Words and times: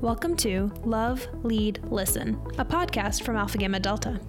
Welcome 0.00 0.36
to 0.36 0.72
Love, 0.84 1.26
Lead, 1.42 1.80
Listen, 1.90 2.40
a 2.56 2.64
podcast 2.64 3.24
from 3.24 3.34
Alpha 3.34 3.58
Gamma 3.58 3.80
Delta. 3.80 4.20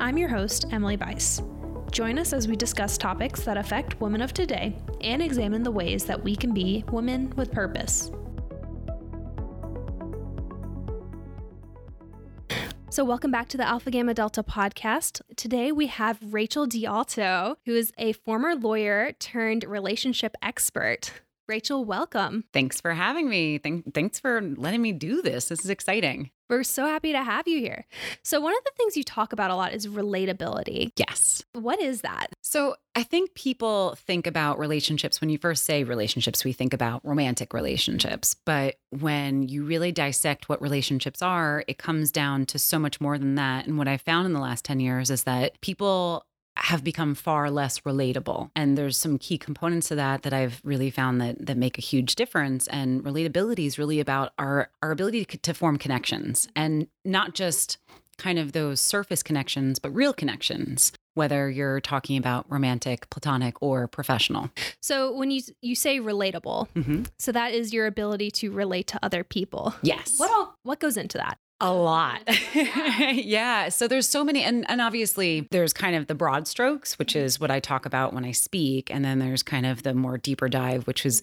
I'm 0.00 0.16
your 0.16 0.30
host, 0.30 0.64
Emily 0.70 0.96
Bice. 0.96 1.42
Join 1.90 2.18
us 2.18 2.32
as 2.32 2.48
we 2.48 2.56
discuss 2.56 2.96
topics 2.96 3.42
that 3.42 3.58
affect 3.58 4.00
women 4.00 4.22
of 4.22 4.32
today 4.32 4.74
and 5.02 5.20
examine 5.20 5.62
the 5.62 5.70
ways 5.70 6.06
that 6.06 6.24
we 6.24 6.34
can 6.34 6.54
be 6.54 6.82
women 6.90 7.30
with 7.36 7.52
purpose. 7.52 8.10
So, 12.88 13.04
welcome 13.04 13.30
back 13.30 13.48
to 13.50 13.58
the 13.58 13.68
Alpha 13.68 13.90
Gamma 13.90 14.14
Delta 14.14 14.42
podcast. 14.42 15.20
Today 15.36 15.72
we 15.72 15.88
have 15.88 16.18
Rachel 16.22 16.66
DeAlto, 16.66 17.56
who 17.66 17.74
is 17.74 17.92
a 17.98 18.14
former 18.14 18.54
lawyer 18.54 19.12
turned 19.18 19.64
relationship 19.64 20.36
expert. 20.40 21.12
Rachel, 21.48 21.82
welcome. 21.86 22.44
Thanks 22.52 22.78
for 22.78 22.92
having 22.92 23.30
me. 23.30 23.56
Thank, 23.56 23.94
thanks 23.94 24.20
for 24.20 24.42
letting 24.42 24.82
me 24.82 24.92
do 24.92 25.22
this. 25.22 25.48
This 25.48 25.64
is 25.64 25.70
exciting. 25.70 26.30
We're 26.50 26.62
so 26.62 26.84
happy 26.84 27.12
to 27.12 27.22
have 27.22 27.48
you 27.48 27.58
here. 27.58 27.86
So, 28.22 28.38
one 28.40 28.54
of 28.54 28.64
the 28.64 28.70
things 28.76 28.96
you 28.98 29.04
talk 29.04 29.32
about 29.32 29.50
a 29.50 29.54
lot 29.54 29.72
is 29.72 29.86
relatability. 29.86 30.92
Yes. 30.96 31.42
What 31.54 31.80
is 31.80 32.02
that? 32.02 32.28
So, 32.42 32.76
I 32.94 33.02
think 33.02 33.34
people 33.34 33.94
think 33.96 34.26
about 34.26 34.58
relationships 34.58 35.22
when 35.22 35.30
you 35.30 35.38
first 35.38 35.64
say 35.64 35.84
relationships, 35.84 36.44
we 36.44 36.52
think 36.52 36.74
about 36.74 37.00
romantic 37.04 37.54
relationships. 37.54 38.36
But 38.44 38.76
when 38.90 39.42
you 39.42 39.64
really 39.64 39.92
dissect 39.92 40.50
what 40.50 40.60
relationships 40.60 41.22
are, 41.22 41.64
it 41.66 41.78
comes 41.78 42.10
down 42.10 42.44
to 42.46 42.58
so 42.58 42.78
much 42.78 43.00
more 43.00 43.16
than 43.16 43.36
that. 43.36 43.66
And 43.66 43.78
what 43.78 43.88
I 43.88 43.96
found 43.96 44.26
in 44.26 44.34
the 44.34 44.40
last 44.40 44.66
10 44.66 44.80
years 44.80 45.10
is 45.10 45.24
that 45.24 45.58
people 45.62 46.26
have 46.58 46.84
become 46.84 47.14
far 47.14 47.50
less 47.50 47.80
relatable. 47.80 48.50
And 48.54 48.76
there's 48.76 48.96
some 48.96 49.18
key 49.18 49.38
components 49.38 49.88
to 49.88 49.94
that 49.96 50.22
that 50.22 50.32
I've 50.32 50.60
really 50.64 50.90
found 50.90 51.20
that 51.20 51.46
that 51.46 51.56
make 51.56 51.78
a 51.78 51.82
huge 51.82 52.14
difference. 52.14 52.66
And 52.68 53.02
relatability 53.02 53.66
is 53.66 53.78
really 53.78 54.00
about 54.00 54.32
our 54.38 54.70
our 54.82 54.90
ability 54.90 55.24
to, 55.24 55.38
to 55.38 55.54
form 55.54 55.78
connections 55.78 56.48
and 56.56 56.88
not 57.04 57.34
just 57.34 57.78
kind 58.18 58.38
of 58.38 58.52
those 58.52 58.80
surface 58.80 59.22
connections, 59.22 59.78
but 59.78 59.94
real 59.94 60.12
connections 60.12 60.92
whether 61.18 61.50
you're 61.50 61.80
talking 61.80 62.16
about 62.16 62.46
romantic, 62.48 63.10
platonic, 63.10 63.60
or 63.60 63.88
professional. 63.88 64.50
So 64.80 65.12
when 65.12 65.32
you 65.32 65.42
you 65.60 65.74
say 65.74 65.98
relatable, 65.98 66.68
mm-hmm. 66.74 67.02
so 67.18 67.32
that 67.32 67.52
is 67.52 67.74
your 67.74 67.86
ability 67.86 68.30
to 68.32 68.52
relate 68.52 68.86
to 68.88 69.00
other 69.02 69.24
people. 69.24 69.74
Yes. 69.82 70.14
What 70.16 70.30
all, 70.30 70.56
what 70.62 70.78
goes 70.78 70.96
into 70.96 71.18
that? 71.18 71.38
A 71.60 71.72
lot. 71.72 72.22
yeah. 72.54 73.68
So 73.68 73.88
there's 73.88 74.06
so 74.06 74.22
many 74.22 74.44
and 74.44 74.68
and 74.70 74.80
obviously 74.80 75.48
there's 75.50 75.72
kind 75.72 75.96
of 75.96 76.06
the 76.06 76.14
broad 76.14 76.46
strokes, 76.46 76.98
which 77.00 77.16
is 77.16 77.40
what 77.40 77.50
I 77.50 77.58
talk 77.58 77.84
about 77.84 78.12
when 78.12 78.24
I 78.24 78.30
speak, 78.30 78.92
and 78.92 79.04
then 79.04 79.18
there's 79.18 79.42
kind 79.42 79.66
of 79.66 79.82
the 79.82 79.92
more 79.92 80.18
deeper 80.18 80.48
dive, 80.48 80.86
which 80.86 81.04
is 81.04 81.20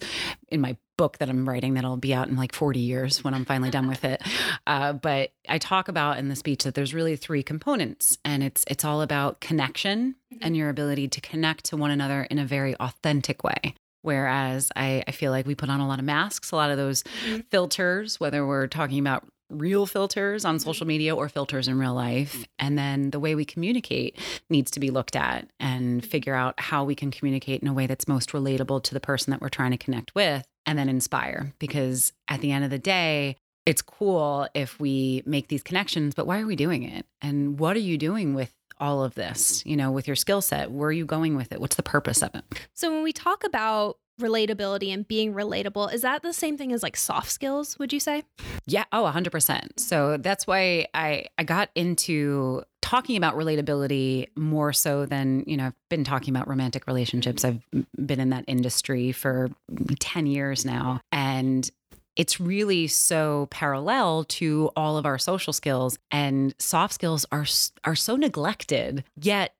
in 0.48 0.60
my 0.60 0.76
book 0.98 1.18
that 1.18 1.30
I'm 1.30 1.48
writing 1.48 1.74
that'll 1.74 1.96
be 1.96 2.12
out 2.12 2.28
in 2.28 2.36
like 2.36 2.54
40 2.54 2.80
years 2.80 3.24
when 3.24 3.34
I'm 3.34 3.44
finally 3.44 3.70
done 3.70 3.88
with 3.88 4.04
it. 4.04 4.22
Uh, 4.68 4.92
but 4.92 5.30
I 5.48 5.58
talk 5.58 5.86
about 5.86 6.18
in 6.18 6.28
the 6.28 6.34
speech 6.34 6.64
that 6.64 6.74
there's 6.74 6.92
really 6.92 7.14
three 7.14 7.44
components, 7.44 8.18
and 8.24 8.42
it's 8.42 8.64
it's 8.68 8.84
all 8.84 9.00
about 9.00 9.38
connection 9.40 10.16
and 10.40 10.56
your 10.56 10.70
ability 10.70 11.06
to 11.06 11.20
connect 11.20 11.66
to 11.66 11.76
one 11.76 11.92
another 11.92 12.24
in 12.24 12.40
a 12.40 12.44
very 12.44 12.74
authentic 12.76 13.44
way. 13.44 13.74
Whereas 14.02 14.72
I, 14.74 15.04
I 15.06 15.12
feel 15.12 15.30
like 15.30 15.46
we 15.46 15.54
put 15.54 15.68
on 15.68 15.78
a 15.78 15.86
lot 15.86 16.00
of 16.00 16.04
masks, 16.04 16.50
a 16.50 16.56
lot 16.56 16.72
of 16.72 16.76
those 16.76 17.04
mm-hmm. 17.04 17.42
filters, 17.50 18.18
whether 18.18 18.44
we're 18.44 18.66
talking 18.66 18.98
about 18.98 19.24
real 19.50 19.86
filters 19.86 20.44
on 20.44 20.56
mm-hmm. 20.56 20.64
social 20.64 20.86
media 20.86 21.14
or 21.14 21.28
filters 21.28 21.68
in 21.68 21.78
real 21.78 21.94
life. 21.94 22.46
And 22.58 22.78
then 22.78 23.10
the 23.10 23.20
way 23.20 23.34
we 23.34 23.44
communicate 23.44 24.18
needs 24.50 24.70
to 24.72 24.80
be 24.80 24.90
looked 24.90 25.16
at 25.16 25.50
and 25.60 26.04
figure 26.04 26.34
out 26.34 26.58
how 26.58 26.84
we 26.84 26.94
can 26.94 27.10
communicate 27.10 27.62
in 27.62 27.68
a 27.68 27.72
way 27.72 27.86
that's 27.86 28.08
most 28.08 28.30
relatable 28.30 28.82
to 28.84 28.94
the 28.94 29.00
person 29.00 29.30
that 29.30 29.40
we're 29.40 29.48
trying 29.48 29.70
to 29.70 29.78
connect 29.78 30.14
with 30.14 30.46
and 30.64 30.78
then 30.78 30.88
inspire. 30.88 31.52
Because 31.58 32.12
at 32.28 32.40
the 32.40 32.52
end 32.52 32.64
of 32.64 32.70
the 32.70 32.78
day, 32.78 33.36
it's 33.64 33.82
cool 33.82 34.48
if 34.54 34.78
we 34.78 35.22
make 35.26 35.48
these 35.48 35.62
connections, 35.62 36.14
but 36.14 36.26
why 36.26 36.40
are 36.40 36.46
we 36.46 36.56
doing 36.56 36.84
it? 36.84 37.04
And 37.20 37.58
what 37.58 37.76
are 37.76 37.80
you 37.80 37.98
doing 37.98 38.34
with 38.34 38.52
all 38.78 39.02
of 39.02 39.14
this, 39.14 39.64
you 39.66 39.76
know, 39.76 39.90
with 39.90 40.06
your 40.06 40.16
skill 40.16 40.40
set? 40.40 40.70
Where 40.70 40.88
are 40.88 40.92
you 40.92 41.04
going 41.04 41.36
with 41.36 41.52
it? 41.52 41.60
What's 41.60 41.76
the 41.76 41.82
purpose 41.82 42.22
of 42.22 42.34
it? 42.34 42.44
So 42.74 42.92
when 42.92 43.02
we 43.02 43.12
talk 43.12 43.42
about 43.42 43.98
relatability 44.20 44.92
and 44.92 45.06
being 45.06 45.32
relatable 45.32 45.92
is 45.92 46.02
that 46.02 46.22
the 46.22 46.32
same 46.32 46.56
thing 46.56 46.72
as 46.72 46.82
like 46.82 46.96
soft 46.96 47.30
skills 47.30 47.78
would 47.78 47.92
you 47.92 48.00
say? 48.00 48.22
Yeah. 48.66 48.84
Oh 48.92 49.10
100% 49.14 49.78
so 49.78 50.16
that's 50.16 50.46
why 50.46 50.86
i 50.94 51.26
i 51.38 51.44
got 51.44 51.70
into 51.74 52.62
talking 52.80 53.16
about 53.16 53.36
relatability 53.36 54.28
more 54.36 54.72
so 54.72 55.06
than 55.06 55.42
you 55.46 55.56
know 55.56 55.66
i've 55.66 55.88
been 55.88 56.04
talking 56.04 56.34
about 56.34 56.48
romantic 56.48 56.86
relationships. 56.86 57.44
I've 57.44 57.60
been 58.04 58.20
in 58.20 58.30
that 58.30 58.44
industry 58.46 59.12
for 59.12 59.50
10 59.98 60.26
years 60.26 60.64
now. 60.64 61.00
And 61.12 61.70
it's 62.16 62.40
really 62.40 62.86
so 62.86 63.46
parallel 63.50 64.24
to 64.24 64.70
all 64.74 64.96
of 64.96 65.04
our 65.04 65.18
social 65.18 65.52
skills. 65.52 65.98
And 66.10 66.54
soft 66.58 66.94
skills 66.94 67.26
are 67.30 67.46
are 67.84 67.96
so 67.96 68.16
neglected 68.16 69.04
yet 69.20 69.54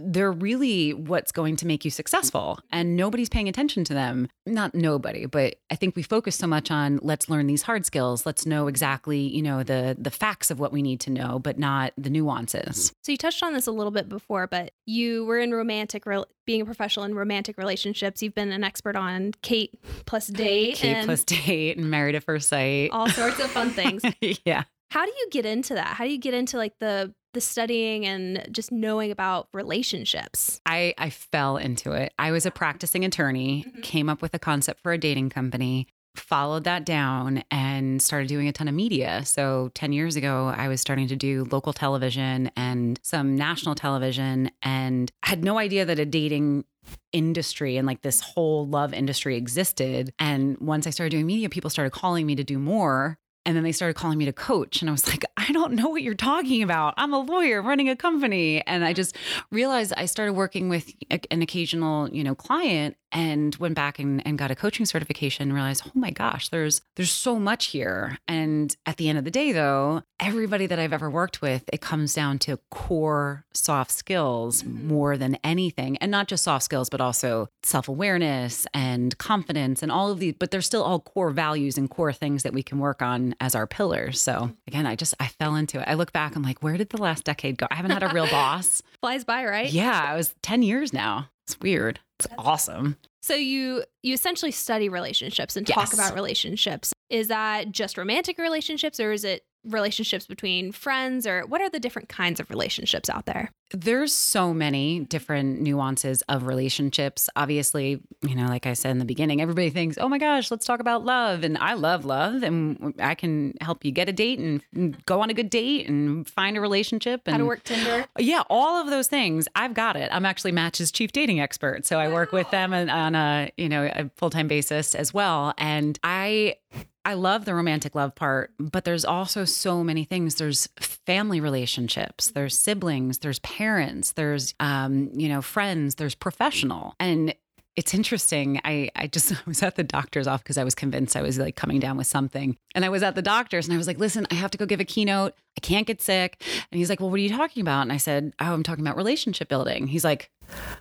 they're 0.00 0.32
really 0.32 0.92
what's 0.92 1.32
going 1.32 1.56
to 1.56 1.66
make 1.66 1.84
you 1.84 1.90
successful 1.90 2.58
and 2.70 2.96
nobody's 2.96 3.28
paying 3.28 3.48
attention 3.48 3.84
to 3.84 3.94
them. 3.94 4.28
Not 4.46 4.74
nobody 4.74 5.26
but 5.26 5.56
i 5.70 5.74
think 5.74 5.96
we 5.96 6.02
focus 6.02 6.36
so 6.36 6.46
much 6.46 6.70
on 6.70 6.98
let's 7.02 7.28
learn 7.28 7.46
these 7.46 7.62
hard 7.62 7.86
skills. 7.86 8.26
Let's 8.26 8.46
know 8.46 8.66
exactly 8.66 9.20
you 9.20 9.42
know 9.42 9.62
the 9.62 9.96
the 9.98 10.10
facts 10.10 10.50
of 10.50 10.60
what 10.60 10.72
we 10.72 10.82
need 10.82 11.00
to 11.00 11.10
know 11.10 11.38
but 11.38 11.58
not 11.58 11.92
the 11.96 12.10
nuances. 12.10 12.90
Mm-hmm. 12.90 12.94
So 13.02 13.12
you 13.12 13.18
touched 13.18 13.42
on 13.42 13.52
this 13.52 13.66
a 13.66 13.72
little 13.72 13.90
bit 13.90 14.08
before 14.08 14.46
but 14.46 14.72
you 14.86 15.24
were 15.24 15.38
in 15.38 15.52
romantic 15.52 16.06
re- 16.06 16.24
being 16.46 16.60
a 16.60 16.64
professional 16.64 17.04
in 17.06 17.14
romantic 17.14 17.56
relationships. 17.58 18.22
You've 18.22 18.34
been 18.34 18.52
an 18.52 18.64
expert 18.64 18.96
on 18.96 19.32
kate 19.42 19.72
plus 20.06 20.26
date 20.42 20.76
kate 20.76 21.04
plus 21.04 21.24
date 21.24 21.76
and 21.76 21.90
married 21.90 22.14
at 22.14 22.24
first 22.24 22.48
sight. 22.48 22.90
All 22.92 23.08
sorts 23.08 23.40
of 23.40 23.50
fun 23.50 23.70
things. 23.70 24.02
Yeah. 24.44 24.64
How 24.90 25.04
do 25.04 25.10
you 25.10 25.28
get 25.30 25.44
into 25.44 25.74
that? 25.74 25.88
How 25.88 26.04
do 26.04 26.10
you 26.10 26.18
get 26.18 26.34
into 26.34 26.56
like 26.56 26.78
the 26.78 27.12
the 27.34 27.40
studying 27.40 28.06
and 28.06 28.46
just 28.50 28.72
knowing 28.72 29.10
about 29.10 29.48
relationships? 29.52 30.60
I, 30.64 30.94
I 30.96 31.10
fell 31.10 31.56
into 31.56 31.92
it. 31.92 32.12
I 32.18 32.30
was 32.30 32.46
a 32.46 32.50
practicing 32.50 33.04
attorney, 33.04 33.64
mm-hmm. 33.66 33.80
came 33.82 34.08
up 34.08 34.22
with 34.22 34.34
a 34.34 34.38
concept 34.38 34.80
for 34.80 34.92
a 34.92 34.98
dating 34.98 35.30
company, 35.30 35.88
followed 36.16 36.64
that 36.64 36.86
down, 36.86 37.44
and 37.50 38.00
started 38.00 38.28
doing 38.28 38.48
a 38.48 38.52
ton 38.52 38.68
of 38.68 38.74
media. 38.74 39.24
So, 39.24 39.70
10 39.74 39.92
years 39.92 40.16
ago, 40.16 40.52
I 40.56 40.68
was 40.68 40.80
starting 40.80 41.08
to 41.08 41.16
do 41.16 41.46
local 41.50 41.72
television 41.72 42.50
and 42.56 42.98
some 43.02 43.36
national 43.36 43.74
television, 43.74 44.50
and 44.62 45.10
had 45.22 45.44
no 45.44 45.58
idea 45.58 45.84
that 45.84 45.98
a 45.98 46.06
dating 46.06 46.64
industry 47.12 47.76
and 47.76 47.86
like 47.86 48.02
this 48.02 48.20
whole 48.20 48.66
love 48.66 48.92
industry 48.92 49.36
existed. 49.36 50.12
And 50.18 50.58
once 50.58 50.86
I 50.86 50.90
started 50.90 51.10
doing 51.10 51.26
media, 51.26 51.48
people 51.48 51.70
started 51.70 51.90
calling 51.90 52.26
me 52.26 52.34
to 52.36 52.44
do 52.44 52.58
more. 52.58 53.18
And 53.46 53.56
then 53.56 53.64
they 53.64 53.72
started 53.72 53.94
calling 53.94 54.18
me 54.18 54.24
to 54.24 54.32
coach. 54.32 54.80
And 54.80 54.88
I 54.88 54.92
was 54.92 55.06
like, 55.08 55.24
I 55.36 55.52
don't 55.52 55.74
know 55.74 55.88
what 55.88 56.02
you're 56.02 56.14
talking 56.14 56.62
about. 56.62 56.94
I'm 56.96 57.12
a 57.12 57.18
lawyer 57.18 57.62
running 57.62 57.88
a 57.88 57.96
company. 57.96 58.62
And 58.66 58.84
I 58.84 58.92
just 58.92 59.16
realized 59.50 59.92
I 59.96 60.06
started 60.06 60.32
working 60.32 60.68
with 60.68 60.92
an 61.10 61.42
occasional, 61.42 62.08
you 62.10 62.24
know, 62.24 62.34
client 62.34 62.96
and 63.14 63.54
went 63.56 63.76
back 63.76 64.00
and, 64.00 64.26
and 64.26 64.36
got 64.36 64.50
a 64.50 64.56
coaching 64.56 64.84
certification 64.84 65.44
and 65.44 65.54
realized, 65.54 65.84
oh 65.86 65.92
my 65.94 66.10
gosh, 66.10 66.48
there's 66.48 66.82
there's 66.96 67.12
so 67.12 67.38
much 67.38 67.66
here. 67.66 68.18
And 68.26 68.76
at 68.86 68.96
the 68.96 69.08
end 69.08 69.18
of 69.18 69.24
the 69.24 69.30
day 69.30 69.52
though, 69.52 70.02
everybody 70.18 70.66
that 70.66 70.80
I've 70.80 70.92
ever 70.92 71.08
worked 71.08 71.40
with, 71.40 71.62
it 71.72 71.80
comes 71.80 72.12
down 72.12 72.40
to 72.40 72.58
core 72.70 73.44
soft 73.54 73.92
skills 73.92 74.62
mm-hmm. 74.62 74.88
more 74.88 75.16
than 75.16 75.38
anything. 75.44 75.96
And 75.98 76.10
not 76.10 76.26
just 76.26 76.42
soft 76.42 76.64
skills, 76.64 76.88
but 76.90 77.00
also 77.00 77.48
self-awareness 77.62 78.66
and 78.74 79.16
confidence 79.18 79.82
and 79.82 79.92
all 79.92 80.10
of 80.10 80.18
these, 80.18 80.34
but 80.36 80.50
they're 80.50 80.60
still 80.60 80.82
all 80.82 80.98
core 80.98 81.30
values 81.30 81.78
and 81.78 81.88
core 81.88 82.12
things 82.12 82.42
that 82.42 82.52
we 82.52 82.64
can 82.64 82.78
work 82.78 83.00
on 83.00 83.33
as 83.40 83.54
our 83.54 83.66
pillars. 83.66 84.20
So 84.20 84.52
again, 84.66 84.86
I 84.86 84.96
just 84.96 85.14
I 85.20 85.28
fell 85.28 85.54
into 85.56 85.80
it. 85.80 85.84
I 85.86 85.94
look 85.94 86.12
back, 86.12 86.36
I'm 86.36 86.42
like, 86.42 86.62
where 86.62 86.76
did 86.76 86.90
the 86.90 87.00
last 87.00 87.24
decade 87.24 87.58
go? 87.58 87.66
I 87.70 87.74
haven't 87.74 87.92
had 87.92 88.02
a 88.02 88.08
real 88.08 88.28
boss. 88.28 88.82
Flies 89.00 89.24
by, 89.24 89.44
right? 89.44 89.70
Yeah, 89.70 90.12
it 90.12 90.16
was 90.16 90.34
10 90.42 90.62
years 90.62 90.92
now. 90.92 91.28
It's 91.46 91.58
weird. 91.60 92.00
It's 92.18 92.28
awesome. 92.38 92.96
So 93.22 93.34
you 93.34 93.84
you 94.02 94.14
essentially 94.14 94.50
study 94.50 94.88
relationships 94.88 95.56
and 95.56 95.66
talk 95.66 95.88
yes. 95.90 95.94
about 95.94 96.14
relationships. 96.14 96.92
Is 97.10 97.28
that 97.28 97.70
just 97.70 97.96
romantic 97.98 98.38
relationships 98.38 99.00
or 99.00 99.12
is 99.12 99.24
it 99.24 99.44
relationships 99.64 100.26
between 100.26 100.72
friends 100.72 101.26
or 101.26 101.42
what 101.46 101.60
are 101.60 101.70
the 101.70 101.80
different 101.80 102.08
kinds 102.08 102.40
of 102.40 102.50
relationships 102.50 103.08
out 103.08 103.26
there? 103.26 103.50
There's 103.72 104.12
so 104.12 104.54
many 104.54 105.00
different 105.00 105.60
nuances 105.60 106.22
of 106.28 106.46
relationships. 106.46 107.28
Obviously, 107.34 108.02
you 108.22 108.34
know, 108.36 108.46
like 108.46 108.66
I 108.66 108.74
said 108.74 108.90
in 108.90 108.98
the 108.98 109.04
beginning, 109.04 109.40
everybody 109.40 109.70
thinks, 109.70 109.98
"Oh 109.98 110.08
my 110.08 110.18
gosh, 110.18 110.50
let's 110.50 110.64
talk 110.64 110.80
about 110.80 111.04
love." 111.04 111.42
And 111.42 111.58
I 111.58 111.74
love 111.74 112.04
love 112.04 112.42
and 112.42 112.94
I 113.00 113.14
can 113.14 113.54
help 113.60 113.84
you 113.84 113.90
get 113.90 114.08
a 114.08 114.12
date 114.12 114.38
and 114.38 114.96
go 115.06 115.22
on 115.22 115.30
a 115.30 115.34
good 115.34 115.50
date 115.50 115.88
and 115.88 116.28
find 116.28 116.56
a 116.56 116.60
relationship 116.60 117.22
and 117.26 117.34
How 117.34 117.38
to 117.38 117.46
work 117.46 117.64
Tinder. 117.64 118.06
Yeah, 118.18 118.42
all 118.48 118.80
of 118.80 118.90
those 118.90 119.08
things. 119.08 119.48
I've 119.56 119.74
got 119.74 119.96
it. 119.96 120.08
I'm 120.12 120.26
actually 120.26 120.52
Match's 120.52 120.92
chief 120.92 121.10
dating 121.10 121.40
expert. 121.40 121.84
So 121.86 121.98
I 121.98 122.12
work 122.12 122.32
with 122.32 122.50
them 122.50 122.72
on 122.72 123.14
a, 123.14 123.50
you 123.56 123.68
know, 123.68 123.90
a 123.92 124.10
full-time 124.16 124.46
basis 124.46 124.94
as 124.94 125.12
well. 125.12 125.54
And 125.58 125.98
I 126.04 126.56
I 127.04 127.14
love 127.14 127.44
the 127.44 127.54
romantic 127.54 127.94
love 127.94 128.14
part, 128.14 128.52
but 128.58 128.84
there's 128.84 129.04
also 129.04 129.44
so 129.44 129.84
many 129.84 130.04
things. 130.04 130.36
There's 130.36 130.68
family 130.78 131.40
relationships, 131.40 132.30
there's 132.30 132.58
siblings, 132.58 133.18
there's 133.18 133.38
parents, 133.40 134.12
there's 134.12 134.54
um, 134.60 135.10
you 135.12 135.28
know, 135.28 135.42
friends, 135.42 135.96
there's 135.96 136.14
professional. 136.14 136.94
And 136.98 137.34
it's 137.76 137.92
interesting. 137.92 138.60
I, 138.64 138.90
I 138.94 139.06
just 139.06 139.32
was 139.46 139.62
at 139.62 139.76
the 139.76 139.84
doctor's 139.84 140.26
office 140.26 140.42
because 140.42 140.58
I 140.58 140.64
was 140.64 140.74
convinced 140.74 141.16
I 141.16 141.22
was 141.22 141.38
like 141.38 141.56
coming 141.56 141.80
down 141.80 141.96
with 141.96 142.06
something. 142.06 142.56
And 142.74 142.84
I 142.84 142.88
was 142.88 143.02
at 143.02 143.14
the 143.14 143.22
doctor's 143.22 143.66
and 143.66 143.74
I 143.74 143.78
was 143.78 143.86
like, 143.86 143.98
listen, 143.98 144.26
I 144.30 144.34
have 144.34 144.50
to 144.52 144.58
go 144.58 144.66
give 144.66 144.80
a 144.80 144.84
keynote. 144.84 145.34
I 145.56 145.60
can't 145.60 145.86
get 145.86 146.00
sick. 146.00 146.42
And 146.70 146.78
he's 146.78 146.90
like, 146.90 147.00
well, 147.00 147.10
what 147.10 147.16
are 147.16 147.22
you 147.22 147.28
talking 147.28 147.60
about? 147.60 147.82
And 147.82 147.92
I 147.92 147.96
said, 147.96 148.32
oh, 148.40 148.52
I'm 148.52 148.62
talking 148.62 148.84
about 148.84 148.96
relationship 148.96 149.48
building. 149.48 149.86
He's 149.86 150.04
like, 150.04 150.30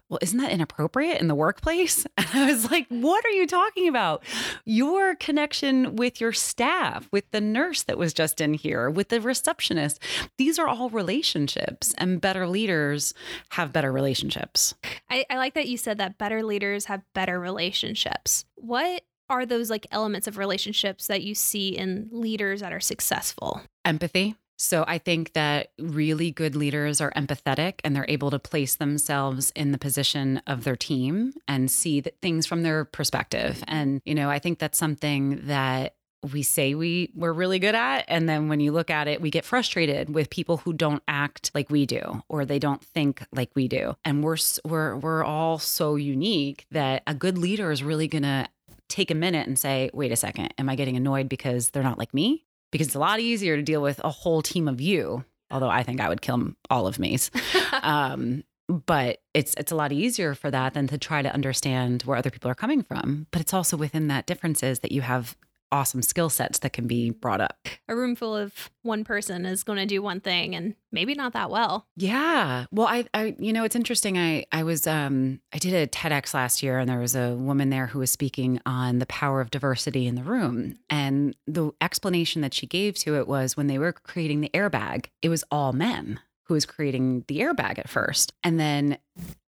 well, 0.10 0.20
isn't 0.22 0.40
that 0.40 0.52
inappropriate 0.52 1.22
in 1.22 1.28
the 1.28 1.36
workplace? 1.36 2.06
And 2.18 2.44
I 2.44 2.52
was 2.52 2.72
like, 2.72 2.88
what 2.90 3.24
are 3.26 3.30
you 3.30 3.46
talking 3.46 3.88
about? 3.88 4.24
Your 4.66 5.14
connection 5.16 5.96
with 5.96 6.20
your 6.20 6.32
staff, 6.32 7.08
with 7.12 7.30
the 7.32 7.42
nurse 7.42 7.84
that 7.84 7.98
was 7.98 8.14
just 8.14 8.42
in 8.42 8.56
here, 8.56 8.90
with 8.90 9.10
the 9.10 9.22
receptionist. 9.22 10.02
These 10.38 10.58
are 10.58 10.68
all 10.68 10.90
relationships, 10.90 11.94
and 11.98 12.20
better 12.20 12.48
leaders 12.48 13.14
have 13.52 13.72
better 13.72 13.92
relationships. 13.92 14.74
I, 15.10 15.26
I 15.30 15.38
like 15.38 15.54
that 15.54 15.68
you 15.68 15.78
said 15.78 16.00
that 16.00 16.18
better 16.18 16.44
leaders 16.44 16.86
have 16.86 17.04
better 17.14 17.40
relationships. 17.40 18.46
What 18.56 19.04
are 19.30 19.46
those 19.46 19.70
like 19.70 19.86
elements 19.92 20.28
of 20.28 20.38
relationships 20.38 21.08
that 21.08 21.24
you 21.24 21.36
see 21.36 21.70
in 21.70 22.08
leaders 22.12 22.62
that 22.62 22.74
are 22.74 22.80
successful? 22.80 23.62
Empathy. 23.86 24.36
So 24.58 24.86
I 24.88 24.98
think 24.98 25.34
that 25.34 25.72
really 25.80 26.32
good 26.32 26.56
leaders 26.56 27.02
are 27.02 27.12
empathetic 27.12 27.80
and 27.84 27.96
they're 27.96 28.06
able 28.08 28.32
to 28.32 28.40
place 28.40 28.76
themselves 28.76 29.52
in 29.56 29.72
the 29.72 29.78
position 29.78 30.42
of 30.48 30.64
their 30.64 30.76
team 30.76 31.34
and 31.48 31.70
see 31.70 32.02
things 32.22 32.46
from 32.46 32.64
their 32.64 32.86
perspective. 32.86 33.64
And, 33.68 34.02
you 34.06 34.16
know, 34.16 34.30
I 34.30 34.40
think 34.40 34.60
that's 34.60 34.78
something 34.78 35.42
that 35.48 35.96
we 36.32 36.42
say 36.42 36.74
we 36.74 37.12
we're 37.16 37.34
really 37.34 37.60
good 37.60 37.76
at 37.76 38.06
and 38.08 38.30
then 38.30 38.48
when 38.48 38.62
you 38.62 38.72
look 38.72 38.90
at 38.90 39.08
it 39.10 39.22
we 39.22 39.30
get 39.30 39.44
frustrated 39.44 40.14
with 40.14 40.30
people 40.30 40.58
who 40.58 40.72
don't 40.72 41.04
act 41.08 41.52
like 41.54 41.70
we 41.70 41.86
do 41.86 42.24
or 42.30 42.46
they 42.46 42.60
don't 42.60 42.82
think 42.82 43.26
like 43.34 43.52
we 43.56 43.68
do 43.68 43.94
and 44.06 44.24
we're 44.24 44.38
we're 44.64 44.96
we're 44.98 45.24
all 45.24 45.60
so 45.60 45.96
unique 45.96 46.66
that 46.72 47.04
a 47.08 47.14
good 47.14 47.38
leader 47.38 47.72
is 47.72 47.84
really 47.84 48.08
going 48.08 48.24
to 48.24 48.48
take 48.88 49.12
a 49.12 49.16
minute 49.16 49.48
and 49.48 49.60
say 49.60 49.90
wait 49.94 50.12
a 50.12 50.16
second 50.16 50.54
am 50.58 50.70
i 50.70 50.76
getting 50.76 50.96
annoyed 50.96 51.28
because 51.28 51.72
they're 51.72 51.84
not 51.84 52.00
like 52.00 52.14
me 52.14 52.46
because 52.74 52.88
it's 52.88 52.96
a 52.96 53.00
lot 53.00 53.22
easier 53.22 53.56
to 53.56 53.64
deal 53.64 53.82
with 53.82 54.02
a 54.04 54.10
whole 54.10 54.42
team 54.42 54.68
of 54.68 54.82
you 54.82 55.24
although 55.50 55.70
i 55.70 55.82
think 55.82 56.02
i 56.02 56.10
would 56.10 56.22
kill 56.22 56.52
all 56.70 56.86
of 56.86 57.00
me's 57.00 57.32
um, 57.84 58.44
but 58.68 59.20
it's 59.34 59.54
it's 59.56 59.72
a 59.72 59.76
lot 59.76 59.92
easier 59.92 60.34
for 60.36 60.50
that 60.52 60.74
than 60.74 60.88
to 60.88 60.98
try 60.98 61.22
to 61.22 61.34
understand 61.34 62.04
where 62.04 62.18
other 62.18 62.30
people 62.30 62.50
are 62.50 62.56
coming 62.56 62.82
from. 62.82 63.28
But 63.32 63.42
it's 63.42 63.54
also 63.54 63.78
within 63.78 64.08
that 64.08 64.26
differences 64.26 64.80
that 64.80 64.92
you 64.92 65.02
have 65.02 65.36
awesome 65.74 66.04
skill 66.04 66.30
sets 66.30 66.60
that 66.60 66.72
can 66.72 66.88
be 66.88 67.10
brought 67.10 67.42
up. 67.42 67.68
A 67.90 67.96
room 67.96 68.16
full 68.16 68.38
of 68.38 68.70
one 68.84 69.04
person 69.04 69.46
is 69.46 69.64
going 69.64 69.80
to 69.80 69.86
do 69.86 70.02
one 70.02 70.22
thing 70.22 70.54
and 70.56 70.76
maybe 70.92 71.16
not 71.16 71.34
that 71.34 71.50
well. 71.50 71.88
Yeah. 71.98 72.66
Well, 72.72 72.88
I, 72.88 73.06
I, 73.14 73.36
you 73.40 73.52
know, 73.52 73.64
it's 73.64 73.76
interesting. 73.76 74.18
I, 74.18 74.46
I 74.52 74.64
was, 74.64 74.86
um, 74.86 75.42
I 75.52 75.58
did 75.58 75.74
a 75.74 75.88
TEDx 75.88 76.34
last 76.34 76.62
year 76.62 76.78
and 76.78 76.88
there 76.88 77.00
was 77.00 77.16
a 77.16 77.36
woman 77.36 77.72
there 77.72 77.88
who 77.88 78.00
was 78.00 78.12
speaking 78.12 78.62
on 78.66 79.00
the 79.00 79.08
power 79.08 79.42
of 79.42 79.50
diversity 79.50 80.06
in 80.06 80.14
the 80.16 80.24
room. 80.24 80.78
And 80.90 81.36
the 81.48 81.72
explanation 81.82 82.42
that 82.42 82.54
she 82.54 82.68
gave 82.68 82.96
to 83.00 83.18
it 83.18 83.28
was 83.28 83.58
when 83.58 83.68
they 83.68 83.80
were 83.80 83.94
creating 83.94 84.42
the 84.42 84.50
airbag, 84.50 85.08
it 85.24 85.30
was 85.30 85.44
all 85.50 85.74
men 85.74 86.20
who 86.46 86.54
was 86.54 86.66
creating 86.66 87.24
the 87.28 87.40
airbag 87.40 87.80
at 87.80 87.90
first. 87.90 88.34
And 88.44 88.60
then 88.60 88.98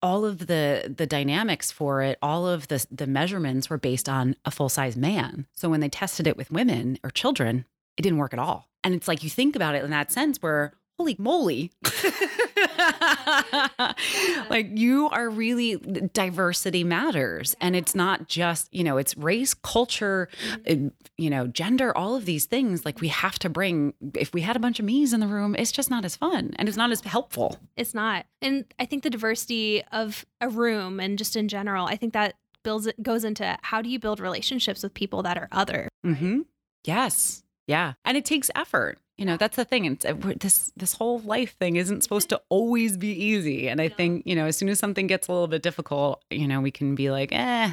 all 0.02 0.24
of 0.24 0.46
the 0.46 0.94
the 0.96 1.06
dynamics 1.06 1.70
for 1.70 2.02
it, 2.02 2.18
all 2.22 2.46
of 2.46 2.68
the 2.68 2.86
the 2.90 3.06
measurements 3.06 3.68
were 3.68 3.78
based 3.78 4.08
on 4.08 4.36
a 4.44 4.50
full-size 4.50 4.96
man. 4.96 5.46
So 5.54 5.68
when 5.68 5.80
they 5.80 5.88
tested 5.88 6.26
it 6.26 6.36
with 6.36 6.50
women 6.50 6.98
or 7.02 7.10
children, 7.10 7.64
it 7.96 8.02
didn't 8.02 8.18
work 8.18 8.32
at 8.32 8.38
all. 8.38 8.68
And 8.82 8.94
it's 8.94 9.08
like 9.08 9.24
you 9.24 9.30
think 9.30 9.56
about 9.56 9.74
it 9.74 9.84
in 9.84 9.90
that 9.90 10.12
sense 10.12 10.38
where 10.40 10.74
holy 10.98 11.16
moly. 11.18 11.70
like 14.50 14.68
you 14.74 15.08
are 15.10 15.28
really 15.28 15.76
diversity 16.12 16.84
matters. 16.84 17.56
And 17.60 17.74
it's 17.76 17.94
not 17.94 18.28
just 18.28 18.72
you 18.72 18.84
know 18.84 18.96
it's 18.96 19.16
race 19.16 19.54
culture 19.54 20.28
mm-hmm. 20.48 20.88
you 21.16 21.30
know 21.30 21.46
gender 21.46 21.96
all 21.96 22.16
of 22.16 22.24
these 22.24 22.46
things. 22.46 22.84
Like 22.84 23.00
we 23.00 23.08
have 23.08 23.38
to 23.40 23.48
bring 23.48 23.94
if 24.14 24.32
we 24.32 24.42
had 24.42 24.56
a 24.56 24.60
bunch 24.60 24.78
of 24.78 24.84
me's 24.84 25.12
in 25.12 25.20
the 25.20 25.26
room 25.26 25.54
it's 25.56 25.72
just 25.72 25.90
not 25.90 26.04
as 26.04 26.16
fun. 26.16 26.52
And 26.56 26.68
it's 26.68 26.78
not 26.78 26.90
as 26.90 27.00
helpful. 27.00 27.58
It's 27.76 27.94
not. 27.94 28.26
And 28.40 28.64
i 28.78 28.84
think 28.84 29.02
the 29.02 29.10
diversity 29.10 29.82
of 29.92 30.24
a 30.40 30.48
room 30.48 31.00
and 31.00 31.18
just 31.18 31.36
in 31.36 31.48
general 31.48 31.86
i 31.86 31.96
think 31.96 32.12
that 32.12 32.34
builds 32.62 32.86
it 32.86 33.02
goes 33.02 33.24
into 33.24 33.56
how 33.62 33.80
do 33.82 33.88
you 33.88 33.98
build 33.98 34.20
relationships 34.20 34.82
with 34.82 34.92
people 34.94 35.22
that 35.22 35.36
are 35.38 35.48
other 35.52 35.88
mm-hmm. 36.04 36.40
yes. 36.84 37.42
Yeah. 37.66 37.94
And 38.04 38.16
it 38.16 38.24
takes 38.24 38.50
effort 38.54 38.98
you 39.18 39.24
know 39.24 39.36
that's 39.36 39.56
the 39.56 39.64
thing 39.64 39.84
it's, 39.84 40.04
uh, 40.04 40.14
this 40.40 40.72
this 40.76 40.94
whole 40.94 41.20
life 41.20 41.56
thing 41.58 41.76
isn't 41.76 42.02
supposed 42.02 42.28
to 42.28 42.40
always 42.48 42.96
be 42.96 43.12
easy 43.12 43.68
and 43.68 43.80
i 43.80 43.88
think 43.88 44.22
you 44.26 44.34
know 44.34 44.46
as 44.46 44.56
soon 44.56 44.68
as 44.68 44.78
something 44.78 45.06
gets 45.06 45.28
a 45.28 45.32
little 45.32 45.46
bit 45.46 45.62
difficult 45.62 46.22
you 46.30 46.48
know 46.48 46.60
we 46.60 46.70
can 46.70 46.94
be 46.94 47.10
like 47.10 47.30
eh 47.32 47.72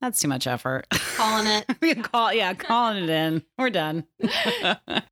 that's 0.00 0.20
too 0.20 0.28
much 0.28 0.46
effort. 0.46 0.86
Calling 0.90 1.46
it. 1.46 1.64
We 1.80 1.94
call 1.94 2.32
yeah 2.32 2.52
calling 2.52 3.04
it 3.04 3.08
in. 3.08 3.42
We're 3.58 3.70
done. 3.70 4.04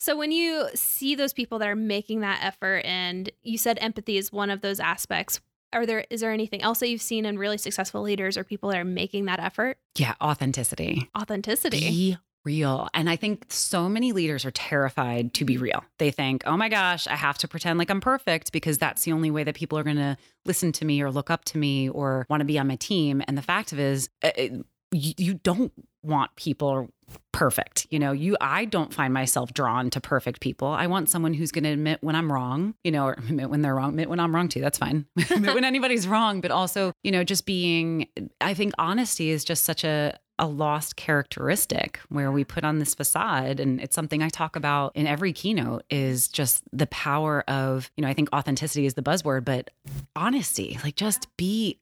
So 0.00 0.18
when 0.18 0.32
you 0.32 0.68
see 0.74 1.14
those 1.14 1.32
people 1.32 1.58
that 1.60 1.68
are 1.68 1.74
making 1.74 2.20
that 2.20 2.44
effort 2.44 2.84
and 2.84 3.30
you 3.42 3.56
said 3.56 3.78
empathy 3.80 4.18
is 4.18 4.30
one 4.30 4.50
of 4.50 4.60
those 4.60 4.78
aspects 4.78 5.40
are 5.72 5.86
there 5.86 6.04
is 6.10 6.20
there 6.20 6.30
anything 6.30 6.60
else 6.60 6.80
that 6.80 6.90
you've 6.90 7.00
seen 7.00 7.24
in 7.24 7.38
really 7.38 7.56
successful 7.56 8.02
leaders 8.02 8.36
or 8.36 8.44
people 8.44 8.68
that 8.68 8.78
are 8.78 8.84
making 8.84 9.24
that 9.24 9.40
effort? 9.40 9.78
Yeah 9.96 10.12
authenticity. 10.22 11.10
Authenticity. 11.18 11.80
Be 11.80 12.18
real. 12.44 12.88
And 12.94 13.08
I 13.08 13.16
think 13.16 13.46
so 13.48 13.88
many 13.88 14.12
leaders 14.12 14.44
are 14.44 14.50
terrified 14.50 15.34
to 15.34 15.44
be 15.44 15.56
real. 15.56 15.84
They 15.98 16.10
think, 16.10 16.42
oh 16.46 16.56
my 16.56 16.68
gosh, 16.68 17.06
I 17.06 17.16
have 17.16 17.38
to 17.38 17.48
pretend 17.48 17.78
like 17.78 17.90
I'm 17.90 18.00
perfect 18.00 18.52
because 18.52 18.78
that's 18.78 19.04
the 19.04 19.12
only 19.12 19.30
way 19.30 19.44
that 19.44 19.54
people 19.54 19.78
are 19.78 19.82
going 19.82 19.96
to 19.96 20.16
listen 20.44 20.72
to 20.72 20.84
me 20.84 21.00
or 21.02 21.10
look 21.10 21.30
up 21.30 21.44
to 21.46 21.58
me 21.58 21.88
or 21.88 22.26
want 22.28 22.40
to 22.40 22.44
be 22.44 22.58
on 22.58 22.66
my 22.66 22.76
team. 22.76 23.22
And 23.26 23.36
the 23.38 23.42
fact 23.42 23.72
of 23.72 23.78
is, 23.78 24.08
uh, 24.22 24.30
uh, 24.38 24.48
you 24.92 25.34
don't 25.34 25.72
want 26.04 26.36
people 26.36 26.88
perfect. 27.32 27.86
You 27.90 27.98
know, 27.98 28.12
you 28.12 28.36
I 28.40 28.64
don't 28.64 28.92
find 28.92 29.12
myself 29.12 29.52
drawn 29.52 29.90
to 29.90 30.00
perfect 30.00 30.40
people. 30.40 30.68
I 30.68 30.86
want 30.86 31.08
someone 31.08 31.34
who's 31.34 31.50
going 31.50 31.64
to 31.64 31.70
admit 31.70 31.98
when 32.02 32.14
I'm 32.14 32.30
wrong, 32.30 32.74
you 32.84 32.92
know, 32.92 33.06
or 33.06 33.12
admit 33.18 33.50
when 33.50 33.62
they're 33.62 33.74
wrong, 33.74 33.90
admit 33.90 34.08
when 34.08 34.20
I'm 34.20 34.34
wrong 34.34 34.48
too. 34.48 34.60
That's 34.60 34.78
fine. 34.78 35.06
admit 35.30 35.54
when 35.54 35.64
anybody's 35.64 36.06
wrong, 36.06 36.40
but 36.40 36.50
also, 36.50 36.92
you 37.02 37.10
know, 37.10 37.24
just 37.24 37.46
being 37.46 38.08
I 38.40 38.54
think 38.54 38.74
honesty 38.78 39.30
is 39.30 39.44
just 39.44 39.64
such 39.64 39.84
a 39.84 40.18
a 40.38 40.46
lost 40.46 40.96
characteristic 40.96 42.00
where 42.08 42.32
we 42.32 42.44
put 42.44 42.64
on 42.64 42.78
this 42.78 42.94
facade 42.94 43.60
and 43.60 43.80
it's 43.80 43.94
something 43.94 44.22
I 44.22 44.28
talk 44.28 44.56
about 44.56 44.94
in 44.96 45.06
every 45.06 45.32
keynote 45.32 45.84
is 45.90 46.28
just 46.28 46.64
the 46.72 46.88
power 46.88 47.44
of, 47.48 47.90
you 47.96 48.02
know, 48.02 48.08
I 48.08 48.14
think 48.14 48.30
authenticity 48.34 48.86
is 48.86 48.94
the 48.94 49.02
buzzword, 49.02 49.44
but 49.44 49.70
honesty, 50.16 50.78
like 50.82 50.96
just 50.96 51.34
be 51.36 51.78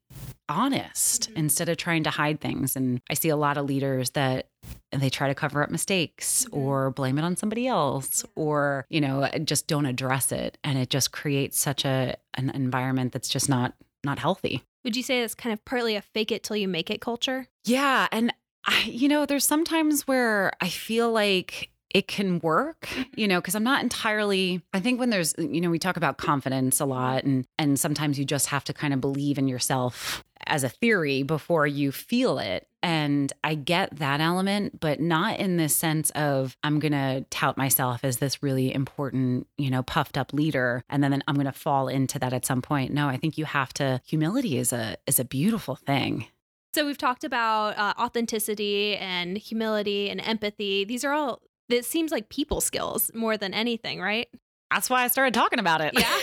honest 0.48 1.30
mm-hmm. 1.30 1.38
instead 1.38 1.70
of 1.70 1.78
trying 1.78 2.02
to 2.04 2.10
hide 2.10 2.40
things. 2.40 2.76
And 2.76 3.00
I 3.08 3.14
see 3.14 3.30
a 3.30 3.36
lot 3.36 3.56
of 3.56 3.64
leaders 3.64 4.10
that 4.10 4.48
they 4.90 5.08
try 5.08 5.28
to 5.28 5.34
cover 5.34 5.62
up 5.62 5.70
mistakes 5.70 6.44
mm-hmm. 6.44 6.58
or 6.58 6.90
blame 6.90 7.18
it 7.18 7.24
on 7.24 7.36
somebody 7.36 7.66
else 7.66 8.24
or, 8.34 8.84
you 8.90 9.00
know, 9.00 9.28
just 9.44 9.66
don't 9.66 9.86
address 9.86 10.30
it 10.30 10.58
and 10.62 10.78
it 10.78 10.90
just 10.90 11.12
creates 11.12 11.58
such 11.58 11.84
a 11.84 12.16
an 12.34 12.50
environment 12.50 13.12
that's 13.12 13.28
just 13.28 13.48
not 13.48 13.74
not 14.04 14.18
healthy. 14.18 14.62
Would 14.84 14.96
you 14.96 15.02
say 15.02 15.20
that's 15.20 15.34
kind 15.34 15.52
of 15.52 15.64
partly 15.64 15.94
a 15.94 16.02
fake 16.02 16.32
it 16.32 16.42
till 16.42 16.56
you 16.56 16.66
make 16.66 16.90
it 16.90 17.00
culture? 17.00 17.46
Yeah, 17.64 18.08
and 18.10 18.32
I, 18.64 18.84
you 18.84 19.08
know, 19.08 19.26
there's 19.26 19.44
sometimes 19.44 20.06
where 20.06 20.52
I 20.60 20.68
feel 20.68 21.10
like 21.10 21.70
it 21.94 22.08
can 22.08 22.38
work, 22.40 22.82
mm-hmm. 22.82 23.20
you 23.20 23.28
know, 23.28 23.40
because 23.40 23.54
I'm 23.54 23.64
not 23.64 23.82
entirely 23.82 24.62
I 24.72 24.80
think 24.80 24.98
when 24.98 25.10
there's 25.10 25.34
you 25.38 25.60
know, 25.60 25.70
we 25.70 25.78
talk 25.78 25.96
about 25.96 26.18
confidence 26.18 26.80
a 26.80 26.84
lot 26.84 27.24
and 27.24 27.46
and 27.58 27.78
sometimes 27.78 28.18
you 28.18 28.24
just 28.24 28.48
have 28.48 28.64
to 28.64 28.72
kind 28.72 28.94
of 28.94 29.00
believe 29.00 29.38
in 29.38 29.48
yourself 29.48 30.24
as 30.46 30.64
a 30.64 30.68
theory 30.68 31.22
before 31.22 31.66
you 31.66 31.92
feel 31.92 32.38
it. 32.38 32.66
And 32.82 33.32
I 33.44 33.54
get 33.54 33.96
that 33.98 34.20
element, 34.20 34.80
but 34.80 34.98
not 35.00 35.38
in 35.38 35.56
the 35.56 35.68
sense 35.68 36.10
of 36.10 36.56
I'm 36.64 36.80
going 36.80 36.92
to 36.92 37.24
tout 37.30 37.56
myself 37.56 38.02
as 38.02 38.16
this 38.16 38.42
really 38.42 38.74
important, 38.74 39.46
you 39.56 39.70
know, 39.70 39.84
puffed 39.84 40.18
up 40.18 40.32
leader 40.32 40.82
and 40.88 41.02
then 41.02 41.22
I'm 41.28 41.34
going 41.34 41.46
to 41.46 41.52
fall 41.52 41.86
into 41.86 42.18
that 42.18 42.32
at 42.32 42.44
some 42.44 42.62
point. 42.62 42.92
No, 42.92 43.08
I 43.08 43.18
think 43.18 43.38
you 43.38 43.44
have 43.44 43.72
to 43.74 44.00
humility 44.04 44.58
is 44.58 44.72
a 44.72 44.96
is 45.06 45.20
a 45.20 45.24
beautiful 45.24 45.76
thing. 45.76 46.26
So 46.74 46.86
we've 46.86 46.98
talked 46.98 47.24
about 47.24 47.76
uh, 47.76 47.92
authenticity 47.98 48.96
and 48.96 49.36
humility 49.36 50.08
and 50.08 50.20
empathy. 50.20 50.84
These 50.84 51.04
are 51.04 51.12
all 51.12 51.42
it 51.68 51.84
seems 51.84 52.12
like 52.12 52.28
people 52.28 52.60
skills 52.60 53.10
more 53.14 53.36
than 53.36 53.54
anything, 53.54 54.00
right? 54.00 54.28
That's 54.72 54.88
why 54.88 55.04
I 55.04 55.08
started 55.08 55.34
talking 55.34 55.58
about 55.58 55.80
it. 55.80 55.92
Yeah. 55.94 56.08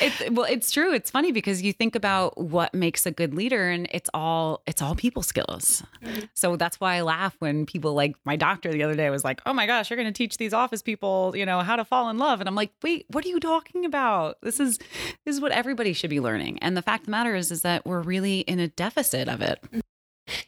it's, 0.00 0.30
well, 0.30 0.46
it's 0.48 0.70
true. 0.70 0.92
It's 0.92 1.10
funny 1.10 1.32
because 1.32 1.62
you 1.62 1.72
think 1.72 1.94
about 1.94 2.36
what 2.38 2.74
makes 2.74 3.06
a 3.06 3.10
good 3.10 3.34
leader, 3.34 3.68
and 3.68 3.88
it's 3.92 4.10
all 4.12 4.62
it's 4.66 4.82
all 4.82 4.94
people 4.94 5.22
skills. 5.22 5.82
Mm-hmm. 6.04 6.24
So 6.34 6.56
that's 6.56 6.80
why 6.80 6.96
I 6.96 7.02
laugh 7.02 7.36
when 7.38 7.66
people 7.66 7.94
like 7.94 8.16
my 8.24 8.36
doctor 8.36 8.72
the 8.72 8.82
other 8.82 8.96
day 8.96 9.10
was 9.10 9.24
like, 9.24 9.40
"Oh 9.46 9.52
my 9.52 9.66
gosh, 9.66 9.90
you're 9.90 9.96
going 9.96 10.12
to 10.12 10.16
teach 10.16 10.38
these 10.38 10.52
office 10.52 10.82
people, 10.82 11.32
you 11.36 11.46
know, 11.46 11.60
how 11.60 11.76
to 11.76 11.84
fall 11.84 12.10
in 12.10 12.18
love," 12.18 12.40
and 12.40 12.48
I'm 12.48 12.56
like, 12.56 12.72
"Wait, 12.82 13.06
what 13.10 13.24
are 13.24 13.28
you 13.28 13.40
talking 13.40 13.84
about? 13.84 14.38
This 14.42 14.58
is 14.58 14.78
this 15.24 15.34
is 15.34 15.40
what 15.40 15.52
everybody 15.52 15.92
should 15.92 16.10
be 16.10 16.20
learning." 16.20 16.58
And 16.60 16.76
the 16.76 16.82
fact 16.82 17.02
of 17.02 17.06
the 17.06 17.12
matter 17.12 17.34
is, 17.36 17.50
is 17.50 17.62
that 17.62 17.86
we're 17.86 18.02
really 18.02 18.40
in 18.40 18.58
a 18.58 18.68
deficit 18.68 19.28
of 19.28 19.40
it. 19.40 19.62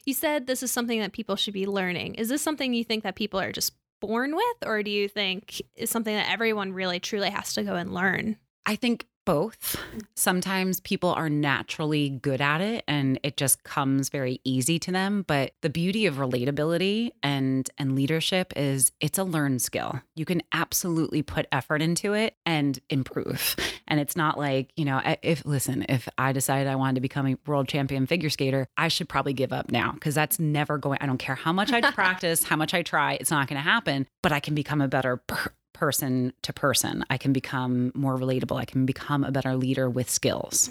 You 0.04 0.14
said 0.14 0.46
this 0.46 0.62
is 0.62 0.70
something 0.70 1.00
that 1.00 1.12
people 1.12 1.36
should 1.36 1.54
be 1.54 1.66
learning. 1.66 2.14
Is 2.14 2.28
this 2.28 2.42
something 2.42 2.74
you 2.74 2.84
think 2.84 3.02
that 3.04 3.14
people 3.14 3.40
are 3.40 3.52
just 3.52 3.72
born 4.02 4.34
with, 4.34 4.56
or 4.66 4.82
do 4.82 4.90
you 4.90 5.08
think 5.08 5.62
is 5.76 5.88
something 5.88 6.14
that 6.14 6.28
everyone 6.28 6.72
really 6.72 6.98
truly 6.98 7.30
has 7.30 7.54
to 7.54 7.62
go 7.62 7.76
and 7.76 7.94
learn? 7.94 8.36
I 8.66 8.74
think 8.74 9.06
both. 9.24 9.76
Sometimes 10.14 10.80
people 10.80 11.10
are 11.10 11.30
naturally 11.30 12.10
good 12.10 12.40
at 12.40 12.60
it 12.60 12.84
and 12.88 13.18
it 13.22 13.36
just 13.36 13.62
comes 13.64 14.08
very 14.08 14.40
easy 14.44 14.78
to 14.80 14.92
them, 14.92 15.24
but 15.26 15.52
the 15.60 15.70
beauty 15.70 16.06
of 16.06 16.16
relatability 16.16 17.10
and 17.22 17.68
and 17.78 17.94
leadership 17.94 18.52
is 18.56 18.92
it's 19.00 19.18
a 19.18 19.24
learned 19.24 19.62
skill. 19.62 20.00
You 20.14 20.24
can 20.24 20.42
absolutely 20.52 21.22
put 21.22 21.46
effort 21.52 21.82
into 21.82 22.12
it 22.14 22.34
and 22.44 22.78
improve. 22.90 23.56
And 23.88 24.00
it's 24.00 24.16
not 24.16 24.38
like, 24.38 24.72
you 24.76 24.84
know, 24.84 25.00
if 25.22 25.44
listen, 25.44 25.84
if 25.88 26.08
I 26.16 26.32
decided 26.32 26.66
I 26.66 26.76
wanted 26.76 26.94
to 26.96 27.00
become 27.00 27.26
a 27.26 27.36
world 27.46 27.68
champion 27.68 28.06
figure 28.06 28.30
skater, 28.30 28.66
I 28.76 28.88
should 28.88 29.08
probably 29.08 29.34
give 29.34 29.52
up 29.52 29.70
now 29.70 29.92
because 29.92 30.14
that's 30.14 30.38
never 30.38 30.78
going 30.78 30.98
I 31.00 31.06
don't 31.06 31.18
care 31.18 31.34
how 31.34 31.52
much 31.52 31.72
I 31.72 31.80
practice, 31.92 32.44
how 32.44 32.56
much 32.56 32.74
I 32.74 32.82
try, 32.82 33.14
it's 33.14 33.30
not 33.30 33.48
going 33.48 33.58
to 33.58 33.68
happen, 33.68 34.06
but 34.22 34.32
I 34.32 34.40
can 34.40 34.54
become 34.54 34.80
a 34.80 34.88
better 34.88 35.18
per- 35.18 35.52
person 35.82 36.32
to 36.42 36.52
person. 36.52 37.04
I 37.10 37.18
can 37.18 37.32
become 37.32 37.90
more 37.92 38.16
relatable. 38.16 38.56
I 38.56 38.64
can 38.64 38.86
become 38.86 39.24
a 39.24 39.32
better 39.32 39.56
leader 39.56 39.90
with 39.90 40.08
skills. 40.08 40.70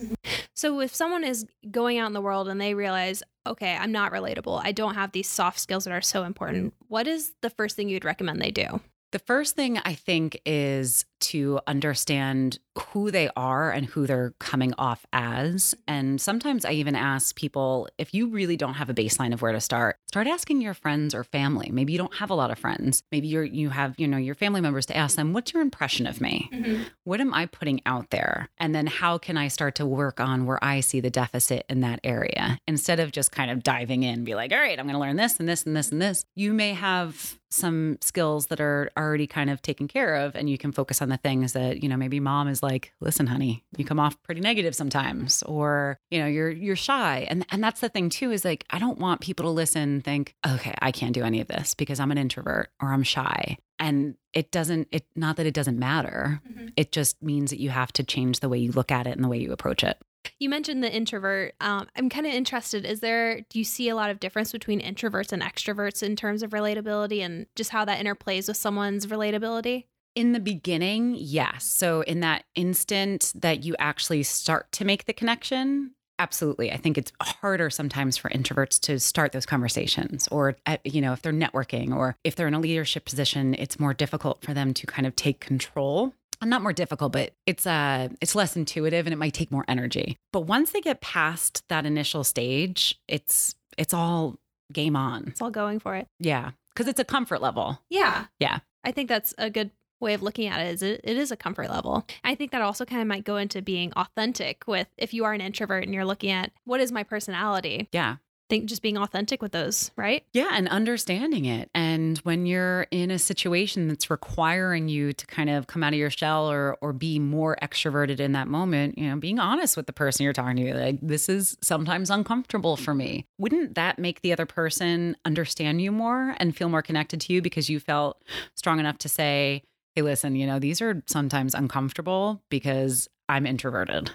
So 0.53 0.79
if 0.79 0.95
someone 0.95 1.25
is 1.25 1.45
going 1.69 1.97
out 1.97 2.07
in 2.07 2.13
the 2.13 2.21
world 2.21 2.47
and 2.47 2.61
they 2.61 2.75
realize, 2.75 3.21
okay, 3.45 3.75
I'm 3.75 3.91
not 3.91 4.13
relatable, 4.13 4.61
I 4.63 4.71
don't 4.71 4.95
have 4.95 5.11
these 5.11 5.27
soft 5.27 5.59
skills 5.59 5.83
that 5.83 5.91
are 5.91 5.99
so 5.99 6.23
important, 6.23 6.73
what 6.87 7.07
is 7.07 7.33
the 7.41 7.49
first 7.49 7.75
thing 7.75 7.89
you'd 7.89 8.05
recommend 8.05 8.41
they 8.41 8.51
do? 8.51 8.79
The 9.11 9.19
first 9.19 9.53
thing 9.57 9.79
I 9.79 9.95
think 9.95 10.39
is 10.45 11.03
to 11.21 11.59
understand 11.67 12.59
who 12.93 13.11
they 13.11 13.29
are 13.35 13.71
and 13.71 13.85
who 13.85 14.07
they're 14.07 14.33
coming 14.39 14.73
off 14.77 15.05
as. 15.11 15.75
And 15.87 16.21
sometimes 16.21 16.63
I 16.63 16.71
even 16.71 16.95
ask 16.95 17.35
people 17.35 17.89
if 17.97 18.13
you 18.13 18.29
really 18.29 18.55
don't 18.55 18.75
have 18.75 18.89
a 18.89 18.93
baseline 18.93 19.33
of 19.33 19.41
where 19.41 19.51
to 19.51 19.59
start, 19.59 19.97
start 20.07 20.27
asking 20.27 20.61
your 20.61 20.73
friends 20.73 21.13
or 21.13 21.23
family. 21.23 21.69
Maybe 21.71 21.91
you 21.91 21.97
don't 21.97 22.15
have 22.15 22.29
a 22.29 22.33
lot 22.33 22.49
of 22.49 22.57
friends. 22.57 23.03
Maybe 23.11 23.27
you're 23.27 23.43
you 23.43 23.69
have, 23.69 23.95
you 23.97 24.07
know, 24.07 24.17
your 24.17 24.35
family 24.35 24.61
members 24.61 24.85
to 24.87 24.95
ask 24.97 25.15
them, 25.15 25.33
what's 25.33 25.53
your 25.53 25.61
impression 25.61 26.07
of 26.07 26.21
me? 26.21 26.49
Mm-hmm. 26.53 26.83
What 27.03 27.19
am 27.19 27.33
I 27.33 27.45
putting 27.45 27.81
out 27.85 28.09
there? 28.09 28.49
And 28.57 28.73
then 28.73 28.87
how 28.87 29.17
can 29.17 29.37
I 29.37 29.49
start 29.49 29.75
to 29.75 29.85
work 29.85 30.19
on 30.19 30.45
where 30.45 30.63
I 30.63 30.79
see 30.79 31.01
the 31.01 31.09
deficit 31.09 31.65
in 31.69 31.81
that 31.81 31.99
area? 32.03 32.57
Instead 32.67 32.99
of 32.99 33.11
just 33.11 33.31
kind 33.31 33.51
of 33.51 33.63
diving 33.63 34.03
in, 34.03 34.23
be 34.23 34.35
like, 34.35 34.51
all 34.51 34.59
right, 34.59 34.79
I'm 34.79 34.85
gonna 34.85 34.99
learn 34.99 35.17
this 35.17 35.39
and 35.39 35.47
this 35.47 35.65
and 35.65 35.75
this 35.75 35.91
and 35.91 36.01
this. 36.01 36.25
You 36.35 36.53
may 36.53 36.73
have 36.73 37.37
some 37.51 37.97
skills 38.01 38.47
that 38.47 38.61
are 38.61 38.89
already 38.97 39.27
kind 39.27 39.49
of 39.49 39.61
taken 39.61 39.87
care 39.87 40.15
of 40.15 40.35
and 40.35 40.49
you 40.49 40.57
can 40.57 40.71
focus 40.71 41.01
on 41.01 41.09
the 41.11 41.17
things 41.17 41.53
that 41.53 41.83
you 41.83 41.89
know 41.89 41.97
maybe 41.97 42.19
mom 42.19 42.47
is 42.47 42.63
like 42.63 42.93
listen 42.99 43.27
honey 43.27 43.63
you 43.77 43.85
come 43.85 43.99
off 43.99 44.21
pretty 44.23 44.41
negative 44.41 44.75
sometimes 44.75 45.43
or 45.43 45.99
you 46.09 46.19
know 46.19 46.25
you're 46.27 46.49
you're 46.49 46.75
shy 46.75 47.25
and 47.29 47.45
and 47.51 47.63
that's 47.63 47.81
the 47.81 47.89
thing 47.89 48.09
too 48.09 48.31
is 48.31 48.45
like 48.45 48.65
i 48.69 48.79
don't 48.79 48.97
want 48.97 49.21
people 49.21 49.45
to 49.45 49.49
listen 49.49 50.01
think 50.01 50.35
okay 50.47 50.73
i 50.81 50.91
can't 50.91 51.13
do 51.13 51.23
any 51.23 51.41
of 51.41 51.47
this 51.47 51.73
because 51.73 51.99
i'm 51.99 52.11
an 52.11 52.17
introvert 52.17 52.69
or 52.81 52.91
i'm 52.91 53.03
shy 53.03 53.57
and 53.79 54.15
it 54.33 54.51
doesn't 54.51 54.87
it 54.91 55.05
not 55.15 55.37
that 55.37 55.45
it 55.45 55.53
doesn't 55.53 55.77
matter 55.77 56.41
mm-hmm. 56.49 56.67
it 56.75 56.91
just 56.91 57.21
means 57.21 57.51
that 57.51 57.59
you 57.59 57.69
have 57.69 57.91
to 57.91 58.03
change 58.03 58.39
the 58.39 58.49
way 58.49 58.57
you 58.57 58.71
look 58.71 58.91
at 58.91 59.07
it 59.07 59.11
and 59.11 59.23
the 59.23 59.29
way 59.29 59.37
you 59.37 59.51
approach 59.51 59.83
it 59.83 59.97
you 60.39 60.49
mentioned 60.49 60.83
the 60.83 60.93
introvert. 60.93 61.55
Um, 61.61 61.87
I'm 61.95 62.09
kind 62.09 62.25
of 62.25 62.33
interested. 62.33 62.85
Is 62.85 62.99
there, 62.99 63.41
do 63.41 63.59
you 63.59 63.65
see 63.65 63.89
a 63.89 63.95
lot 63.95 64.09
of 64.09 64.19
difference 64.19 64.51
between 64.51 64.81
introverts 64.81 65.31
and 65.31 65.41
extroverts 65.41 66.03
in 66.03 66.15
terms 66.15 66.43
of 66.43 66.51
relatability 66.51 67.19
and 67.21 67.47
just 67.55 67.71
how 67.71 67.85
that 67.85 68.03
interplays 68.03 68.47
with 68.47 68.57
someone's 68.57 69.07
relatability? 69.07 69.85
In 70.15 70.33
the 70.33 70.39
beginning, 70.39 71.15
yes. 71.17 71.63
So, 71.63 72.01
in 72.01 72.19
that 72.19 72.43
instant 72.55 73.31
that 73.35 73.63
you 73.63 73.75
actually 73.79 74.23
start 74.23 74.71
to 74.73 74.85
make 74.85 75.05
the 75.05 75.13
connection, 75.13 75.91
absolutely. 76.19 76.71
I 76.71 76.77
think 76.77 76.97
it's 76.97 77.13
harder 77.21 77.69
sometimes 77.69 78.17
for 78.17 78.29
introverts 78.29 78.79
to 78.81 78.99
start 78.99 79.31
those 79.31 79.45
conversations, 79.45 80.27
or, 80.29 80.57
at, 80.65 80.85
you 80.85 81.01
know, 81.01 81.13
if 81.13 81.21
they're 81.21 81.31
networking 81.31 81.95
or 81.95 82.17
if 82.23 82.35
they're 82.35 82.47
in 82.47 82.53
a 82.53 82.59
leadership 82.59 83.05
position, 83.05 83.53
it's 83.55 83.79
more 83.79 83.93
difficult 83.93 84.43
for 84.43 84.53
them 84.53 84.73
to 84.73 84.85
kind 84.85 85.07
of 85.07 85.15
take 85.15 85.39
control 85.39 86.13
not 86.43 86.63
more 86.63 86.73
difficult, 86.73 87.11
but 87.13 87.33
it's 87.45 87.67
uh 87.67 88.09
it's 88.19 88.33
less 88.33 88.55
intuitive 88.55 89.05
and 89.05 89.13
it 89.13 89.17
might 89.17 89.33
take 89.33 89.51
more 89.51 89.65
energy. 89.67 90.17
But 90.33 90.41
once 90.41 90.71
they 90.71 90.81
get 90.81 91.01
past 91.01 91.63
that 91.69 91.85
initial 91.85 92.23
stage, 92.23 92.99
it's 93.07 93.55
it's 93.77 93.93
all 93.93 94.39
game 94.73 94.95
on. 94.95 95.25
It's 95.27 95.41
all 95.41 95.51
going 95.51 95.79
for 95.79 95.95
it. 95.95 96.07
Yeah, 96.19 96.51
cuz 96.75 96.87
it's 96.87 96.99
a 96.99 97.05
comfort 97.05 97.41
level. 97.41 97.79
Yeah. 97.89 98.25
Yeah. 98.39 98.59
I 98.83 98.91
think 98.91 99.07
that's 99.07 99.35
a 99.37 99.51
good 99.51 99.69
way 100.01 100.13
of 100.13 100.21
looking 100.21 100.47
at 100.47 100.59
it 100.59 100.73
is 100.73 100.81
it, 100.81 101.01
it 101.03 101.17
is 101.17 101.31
a 101.31 101.37
comfort 101.37 101.69
level. 101.69 102.05
I 102.23 102.35
think 102.35 102.51
that 102.51 102.61
also 102.61 102.85
kind 102.85 103.01
of 103.01 103.07
might 103.07 103.23
go 103.23 103.37
into 103.37 103.61
being 103.61 103.93
authentic 103.93 104.63
with 104.67 104.87
if 104.97 105.13
you 105.13 105.25
are 105.25 105.33
an 105.33 105.41
introvert 105.41 105.83
and 105.83 105.93
you're 105.93 106.05
looking 106.05 106.31
at 106.31 106.51
what 106.65 106.81
is 106.81 106.91
my 106.91 107.03
personality? 107.03 107.87
Yeah 107.91 108.17
think 108.51 108.65
just 108.65 108.81
being 108.81 108.97
authentic 108.97 109.41
with 109.41 109.53
those, 109.53 109.91
right? 109.95 110.25
Yeah, 110.33 110.49
and 110.51 110.67
understanding 110.67 111.45
it. 111.45 111.69
And 111.73 112.17
when 112.19 112.45
you're 112.45 112.85
in 112.91 113.09
a 113.09 113.17
situation 113.17 113.87
that's 113.87 114.09
requiring 114.09 114.89
you 114.89 115.13
to 115.13 115.25
kind 115.25 115.49
of 115.49 115.67
come 115.67 115.83
out 115.83 115.93
of 115.93 115.99
your 115.99 116.09
shell 116.09 116.51
or 116.51 116.77
or 116.81 116.91
be 116.91 117.17
more 117.17 117.57
extroverted 117.63 118.19
in 118.19 118.33
that 118.33 118.49
moment, 118.49 118.97
you 118.97 119.09
know, 119.09 119.15
being 119.15 119.39
honest 119.39 119.77
with 119.77 119.87
the 119.87 119.93
person 119.93 120.25
you're 120.25 120.33
talking 120.33 120.57
to, 120.57 120.73
like 120.75 120.99
this 121.01 121.29
is 121.29 121.57
sometimes 121.63 122.09
uncomfortable 122.09 122.75
for 122.75 122.93
me. 122.93 123.25
Wouldn't 123.37 123.75
that 123.75 123.97
make 123.97 124.21
the 124.21 124.33
other 124.33 124.45
person 124.45 125.15
understand 125.23 125.81
you 125.81 125.93
more 125.93 126.35
and 126.37 126.55
feel 126.55 126.67
more 126.67 126.81
connected 126.81 127.21
to 127.21 127.33
you 127.33 127.41
because 127.41 127.69
you 127.69 127.79
felt 127.79 128.21
strong 128.55 128.81
enough 128.81 128.97
to 128.99 129.09
say, 129.09 129.63
"Hey, 129.95 130.01
listen, 130.01 130.35
you 130.35 130.47
know, 130.47 130.59
these 130.59 130.81
are 130.81 131.03
sometimes 131.07 131.53
uncomfortable 131.53 132.41
because 132.49 133.07
I'm 133.29 133.45
introverted." 133.45 134.11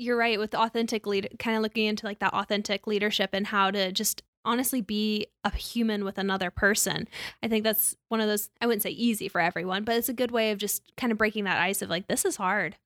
you're 0.00 0.16
right 0.16 0.38
with 0.38 0.54
authentic 0.54 1.06
lead 1.06 1.28
kind 1.38 1.56
of 1.56 1.62
looking 1.62 1.86
into 1.86 2.06
like 2.06 2.20
that 2.20 2.32
authentic 2.32 2.86
leadership 2.86 3.30
and 3.34 3.46
how 3.48 3.70
to 3.70 3.92
just 3.92 4.22
honestly 4.44 4.80
be 4.80 5.26
a 5.44 5.54
human 5.54 6.04
with 6.04 6.16
another 6.16 6.50
person. 6.50 7.06
I 7.42 7.48
think 7.48 7.64
that's 7.64 7.96
one 8.08 8.20
of 8.20 8.26
those 8.26 8.48
I 8.60 8.66
wouldn't 8.66 8.82
say 8.82 8.90
easy 8.90 9.28
for 9.28 9.40
everyone, 9.40 9.84
but 9.84 9.96
it's 9.96 10.08
a 10.08 10.14
good 10.14 10.30
way 10.30 10.50
of 10.50 10.58
just 10.58 10.82
kind 10.96 11.12
of 11.12 11.18
breaking 11.18 11.44
that 11.44 11.60
ice 11.60 11.82
of 11.82 11.90
like 11.90 12.08
this 12.08 12.24
is 12.24 12.36
hard. 12.36 12.76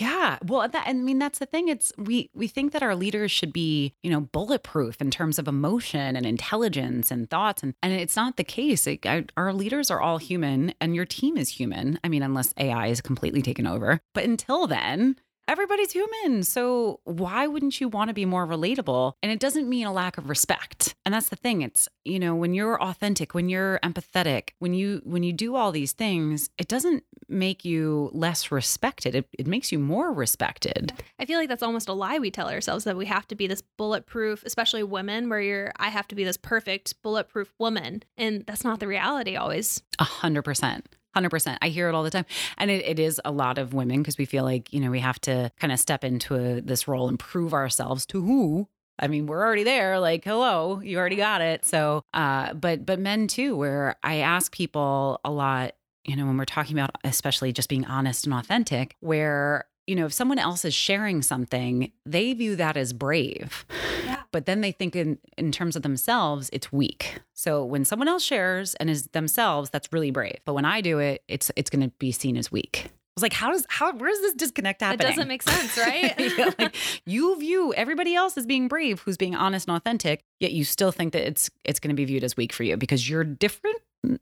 Yeah. 0.00 0.38
Well, 0.42 0.66
that 0.66 0.84
I 0.86 0.92
mean 0.94 1.18
that's 1.18 1.38
the 1.38 1.46
thing. 1.46 1.68
It's 1.68 1.92
we 1.98 2.30
we 2.34 2.48
think 2.48 2.72
that 2.72 2.82
our 2.82 2.94
leaders 2.96 3.30
should 3.30 3.52
be, 3.52 3.94
you 4.02 4.10
know, 4.10 4.22
bulletproof 4.22 4.98
in 5.00 5.10
terms 5.10 5.38
of 5.38 5.46
emotion 5.46 6.16
and 6.16 6.24
intelligence 6.24 7.10
and 7.10 7.28
thoughts 7.28 7.62
and 7.62 7.74
and 7.82 7.92
it's 7.92 8.16
not 8.16 8.38
the 8.38 8.44
case. 8.44 8.86
It, 8.86 9.04
our, 9.04 9.24
our 9.36 9.52
leaders 9.52 9.90
are 9.90 10.00
all 10.00 10.16
human 10.16 10.72
and 10.80 10.94
your 10.94 11.04
team 11.04 11.36
is 11.36 11.50
human. 11.50 11.98
I 12.02 12.08
mean, 12.08 12.22
unless 12.22 12.54
AI 12.56 12.86
is 12.86 13.02
completely 13.02 13.42
taken 13.42 13.66
over. 13.66 14.00
But 14.14 14.24
until 14.24 14.66
then, 14.66 15.16
everybody's 15.48 15.92
human. 15.92 16.42
So 16.42 17.00
why 17.04 17.46
wouldn't 17.46 17.80
you 17.80 17.88
want 17.88 18.08
to 18.08 18.14
be 18.14 18.24
more 18.24 18.46
relatable? 18.46 19.14
And 19.22 19.30
it 19.30 19.40
doesn't 19.40 19.68
mean 19.68 19.86
a 19.86 19.92
lack 19.92 20.18
of 20.18 20.28
respect. 20.28 20.94
And 21.04 21.14
that's 21.14 21.28
the 21.28 21.36
thing. 21.36 21.62
It's, 21.62 21.88
you 22.04 22.18
know, 22.18 22.34
when 22.34 22.54
you're 22.54 22.80
authentic, 22.82 23.34
when 23.34 23.48
you're 23.48 23.78
empathetic, 23.82 24.50
when 24.58 24.74
you 24.74 25.02
when 25.04 25.22
you 25.22 25.32
do 25.32 25.54
all 25.54 25.72
these 25.72 25.92
things, 25.92 26.50
it 26.58 26.68
doesn't 26.68 27.04
make 27.28 27.64
you 27.64 28.10
less 28.12 28.50
respected. 28.50 29.14
It, 29.14 29.28
it 29.38 29.46
makes 29.46 29.72
you 29.72 29.78
more 29.78 30.12
respected. 30.12 30.92
I 31.18 31.24
feel 31.26 31.38
like 31.38 31.48
that's 31.48 31.62
almost 31.62 31.88
a 31.88 31.92
lie 31.92 32.18
we 32.18 32.30
tell 32.30 32.48
ourselves 32.48 32.84
that 32.84 32.96
we 32.96 33.06
have 33.06 33.26
to 33.28 33.34
be 33.34 33.46
this 33.46 33.62
bulletproof, 33.76 34.42
especially 34.44 34.82
women, 34.82 35.28
where 35.28 35.40
you're 35.40 35.72
I 35.76 35.88
have 35.88 36.08
to 36.08 36.14
be 36.14 36.24
this 36.24 36.36
perfect 36.36 37.02
bulletproof 37.02 37.52
woman. 37.58 38.02
And 38.16 38.44
that's 38.46 38.64
not 38.64 38.80
the 38.80 38.88
reality 38.88 39.36
always. 39.36 39.82
A 39.98 40.04
hundred 40.04 40.42
percent. 40.42 40.86
100%. 41.14 41.58
I 41.60 41.68
hear 41.68 41.88
it 41.88 41.94
all 41.94 42.02
the 42.02 42.10
time. 42.10 42.26
And 42.58 42.70
it, 42.70 42.84
it 42.84 42.98
is 42.98 43.20
a 43.24 43.30
lot 43.30 43.58
of 43.58 43.74
women 43.74 44.00
because 44.00 44.18
we 44.18 44.24
feel 44.24 44.44
like, 44.44 44.72
you 44.72 44.80
know, 44.80 44.90
we 44.90 45.00
have 45.00 45.20
to 45.22 45.50
kind 45.58 45.72
of 45.72 45.80
step 45.80 46.04
into 46.04 46.34
a, 46.34 46.60
this 46.60 46.86
role 46.88 47.08
and 47.08 47.18
prove 47.18 47.54
ourselves 47.54 48.06
to 48.06 48.22
who? 48.22 48.68
I 48.98 49.08
mean, 49.08 49.26
we're 49.26 49.44
already 49.44 49.64
there. 49.64 49.98
Like, 49.98 50.24
hello, 50.24 50.80
you 50.80 50.98
already 50.98 51.16
got 51.16 51.40
it. 51.40 51.64
So, 51.64 52.02
uh, 52.14 52.54
but, 52.54 52.86
but 52.86 53.00
men 53.00 53.26
too, 53.26 53.56
where 53.56 53.96
I 54.02 54.16
ask 54.16 54.52
people 54.52 55.20
a 55.24 55.30
lot, 55.30 55.74
you 56.04 56.14
know, 56.16 56.26
when 56.26 56.36
we're 56.36 56.44
talking 56.44 56.78
about 56.78 56.90
especially 57.02 57.52
just 57.52 57.68
being 57.68 57.86
honest 57.86 58.24
and 58.24 58.34
authentic, 58.34 58.94
where 59.00 59.66
you 59.86 59.94
know, 59.94 60.06
if 60.06 60.12
someone 60.12 60.38
else 60.38 60.64
is 60.64 60.74
sharing 60.74 61.22
something, 61.22 61.92
they 62.06 62.32
view 62.32 62.56
that 62.56 62.76
as 62.76 62.92
brave. 62.92 63.66
Yeah. 64.04 64.13
But 64.34 64.46
then 64.46 64.62
they 64.62 64.72
think 64.72 64.96
in, 64.96 65.18
in 65.38 65.52
terms 65.52 65.76
of 65.76 65.82
themselves, 65.82 66.50
it's 66.52 66.72
weak. 66.72 67.20
So 67.34 67.64
when 67.64 67.84
someone 67.84 68.08
else 68.08 68.24
shares 68.24 68.74
and 68.74 68.90
is 68.90 69.04
themselves, 69.12 69.70
that's 69.70 69.92
really 69.92 70.10
brave. 70.10 70.40
But 70.44 70.54
when 70.54 70.64
I 70.64 70.80
do 70.80 70.98
it, 70.98 71.22
it's 71.28 71.52
it's 71.54 71.70
gonna 71.70 71.92
be 72.00 72.10
seen 72.10 72.36
as 72.36 72.50
weak. 72.50 72.86
I 72.86 72.90
was 73.14 73.22
like, 73.22 73.32
how 73.32 73.52
does 73.52 73.64
how 73.68 73.92
where's 73.92 74.18
this 74.18 74.34
disconnect 74.34 74.80
happening? 74.80 75.06
It 75.06 75.10
doesn't 75.10 75.28
make 75.28 75.42
sense, 75.42 75.78
right? 75.78 76.18
yeah, 76.36 76.50
like 76.58 76.74
you 77.06 77.38
view 77.38 77.72
everybody 77.74 78.16
else 78.16 78.36
as 78.36 78.44
being 78.44 78.66
brave, 78.66 79.02
who's 79.02 79.16
being 79.16 79.36
honest 79.36 79.68
and 79.68 79.76
authentic, 79.76 80.24
yet 80.40 80.50
you 80.50 80.64
still 80.64 80.90
think 80.90 81.12
that 81.12 81.24
it's 81.24 81.48
it's 81.64 81.78
going 81.78 81.90
to 81.90 81.94
be 81.94 82.04
viewed 82.04 82.24
as 82.24 82.36
weak 82.36 82.52
for 82.52 82.64
you 82.64 82.76
because 82.76 83.08
you're 83.08 83.22
different. 83.22 83.76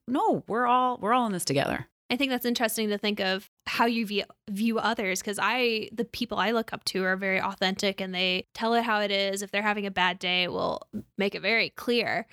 No, 0.07 0.45
we're 0.47 0.67
all 0.67 0.99
we're 1.01 1.15
all 1.15 1.25
in 1.25 1.33
this 1.33 1.47
together. 1.47 1.89
I 2.13 2.17
think 2.17 2.31
that's 2.31 2.45
interesting 2.45 2.91
to 2.91 2.99
think 2.99 3.21
of 3.21 3.51
how 3.67 3.87
you 3.87 4.05
view, 4.05 4.25
view 4.51 4.79
others 4.79 5.21
because 5.21 5.39
I, 5.41 5.89
the 5.93 6.05
people 6.05 6.37
I 6.37 6.51
look 6.51 6.75
up 6.75 6.85
to 6.85 7.03
are 7.05 7.17
very 7.17 7.41
authentic 7.41 8.03
and 8.03 8.15
they 8.15 8.49
tell 8.53 8.75
it 8.75 8.85
how 8.85 9.01
it 9.01 9.11
is. 9.11 9.41
If 9.41 9.51
they're 9.51 9.63
having 9.63 9.87
a 9.87 9.91
bad 9.91 10.19
day, 10.19 10.47
will 10.47 10.87
make 11.17 11.35
it 11.35 11.41
very 11.41 11.71
clear. 11.71 12.27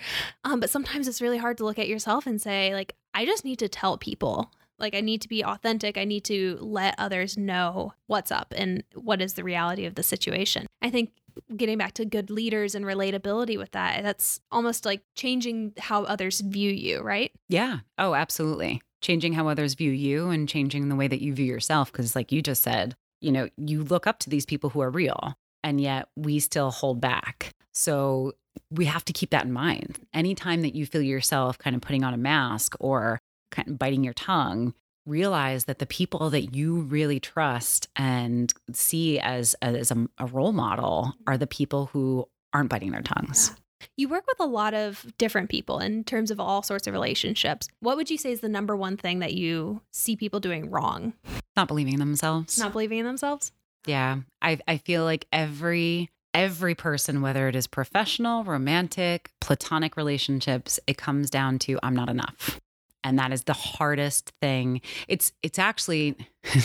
Um, 0.44 0.60
but 0.60 0.70
sometimes 0.70 1.08
it's 1.08 1.22
really 1.22 1.38
hard 1.38 1.56
to 1.60 1.64
look 1.64 1.80
at 1.80 1.88
yourself 1.88 2.28
and 2.28 2.42
say, 2.42 2.74
like, 2.74 2.98
I 3.14 3.26
just 3.26 3.46
need 3.46 3.58
to 3.60 3.70
tell 3.70 3.98
people. 3.98 4.52
Like, 4.80 4.96
I 4.96 5.00
need 5.00 5.22
to 5.22 5.30
be 5.30 5.46
authentic. 5.46 5.98
I 5.98 6.04
need 6.04 6.26
to 6.26 6.58
let 6.60 6.96
others 6.98 7.38
know 7.38 7.94
what's 8.08 8.34
up 8.34 8.54
and 8.58 8.84
what 8.96 9.22
is 9.22 9.36
the 9.36 9.46
reality 9.46 9.86
of 9.86 9.96
the 9.96 10.04
situation. 10.04 10.68
I 10.82 10.90
think 10.90 11.12
getting 11.56 11.78
back 11.78 11.94
to 11.94 12.06
good 12.06 12.30
leaders 12.30 12.76
and 12.76 12.84
relatability 12.84 13.58
with 13.58 13.72
that, 13.72 14.04
that's 14.04 14.42
almost 14.52 14.84
like 14.84 15.04
changing 15.16 15.72
how 15.78 16.04
others 16.04 16.42
view 16.42 16.70
you, 16.70 17.00
right? 17.00 17.32
Yeah. 17.48 17.80
Oh, 17.98 18.14
absolutely 18.14 18.82
changing 19.02 19.34
how 19.34 19.48
others 19.48 19.74
view 19.74 19.92
you 19.92 20.30
and 20.30 20.50
changing 20.50 20.90
the 20.90 20.96
way 20.96 21.08
that 21.08 21.22
you 21.22 21.34
view 21.34 21.46
yourself. 21.46 21.92
Because, 21.92 22.16
like 22.16 22.32
you 22.32 22.42
just 22.42 22.64
said, 22.64 22.96
you 23.22 23.32
know, 23.32 23.50
you 23.58 23.84
look 23.84 24.08
up 24.08 24.20
to 24.20 24.30
these 24.30 24.46
people 24.46 24.70
who 24.70 24.82
are 24.82 24.90
real 24.90 25.36
and 25.64 25.82
yet 25.82 26.08
we 26.16 26.40
still 26.40 26.72
hold 26.72 27.02
back. 27.02 27.54
So 27.74 28.34
we 28.72 28.86
have 28.86 29.06
to 29.06 29.14
keep 29.14 29.30
that 29.32 29.46
in 29.46 29.54
mind. 29.54 30.00
Anytime 30.14 30.62
that 30.62 30.76
you 30.76 30.86
feel 30.86 31.02
yourself 31.02 31.58
kind 31.58 31.76
of 31.76 31.82
putting 31.82 32.04
on 32.04 32.14
a 32.14 32.18
mask 32.18 32.76
or 32.80 33.20
kind 33.52 33.68
of 33.68 33.80
biting 33.80 34.04
your 34.04 34.14
tongue, 34.14 34.74
realize 35.06 35.66
that 35.66 35.80
the 35.80 35.86
people 35.86 36.30
that 36.30 36.54
you 36.56 36.82
really 36.82 37.20
trust 37.20 37.88
and 37.96 38.54
see 38.74 39.20
as 39.20 39.56
as 39.62 39.92
a, 39.92 40.08
a 40.18 40.26
role 40.28 40.52
model 40.52 41.14
are 41.26 41.38
the 41.38 41.48
people 41.48 41.88
who 41.88 42.28
aren't 42.54 42.70
biting 42.70 42.92
their 42.92 43.02
tongues. 43.02 43.52
Yeah. 43.52 43.60
You 43.98 44.10
work 44.10 44.26
with 44.28 44.40
a 44.40 44.46
lot 44.46 44.74
of 44.74 45.06
different 45.18 45.50
people 45.50 45.80
in 45.80 46.04
terms 46.04 46.32
of 46.32 46.40
all 46.40 46.64
sorts 46.64 46.88
of 46.88 46.94
relationships. 46.94 47.68
What 47.80 47.98
would 47.98 48.10
you 48.10 48.18
say 48.18 48.32
is 48.32 48.42
the 48.42 48.50
number 48.50 48.76
one 48.76 48.98
thing 48.98 49.20
that 49.20 49.34
you 49.34 49.82
see 49.92 50.16
people 50.16 50.40
doing 50.40 50.70
wrong? 50.70 51.14
Not 51.56 51.68
believing 51.68 51.94
in 51.94 52.00
themselves. 52.00 52.58
Not 52.58 52.72
believing 52.72 53.00
in 53.00 53.06
themselves? 53.06 53.52
Yeah. 53.86 54.18
I 54.42 54.60
I 54.68 54.78
feel 54.78 55.04
like 55.04 55.28
every 55.32 56.10
every 56.34 56.76
person 56.76 57.22
whether 57.22 57.48
it 57.48 57.56
is 57.56 57.68
professional, 57.68 58.44
romantic, 58.44 59.32
platonic 59.42 59.98
relationships, 59.98 60.80
it 60.88 60.98
comes 60.98 61.30
down 61.30 61.60
to 61.60 61.80
I'm 61.82 61.96
not 61.96 62.10
enough 62.10 62.60
and 63.04 63.18
that 63.18 63.32
is 63.32 63.44
the 63.44 63.54
hardest 63.54 64.32
thing 64.42 64.82
it's 65.08 65.32
it's 65.44 65.60
actually 65.60 66.16
i 66.46 66.62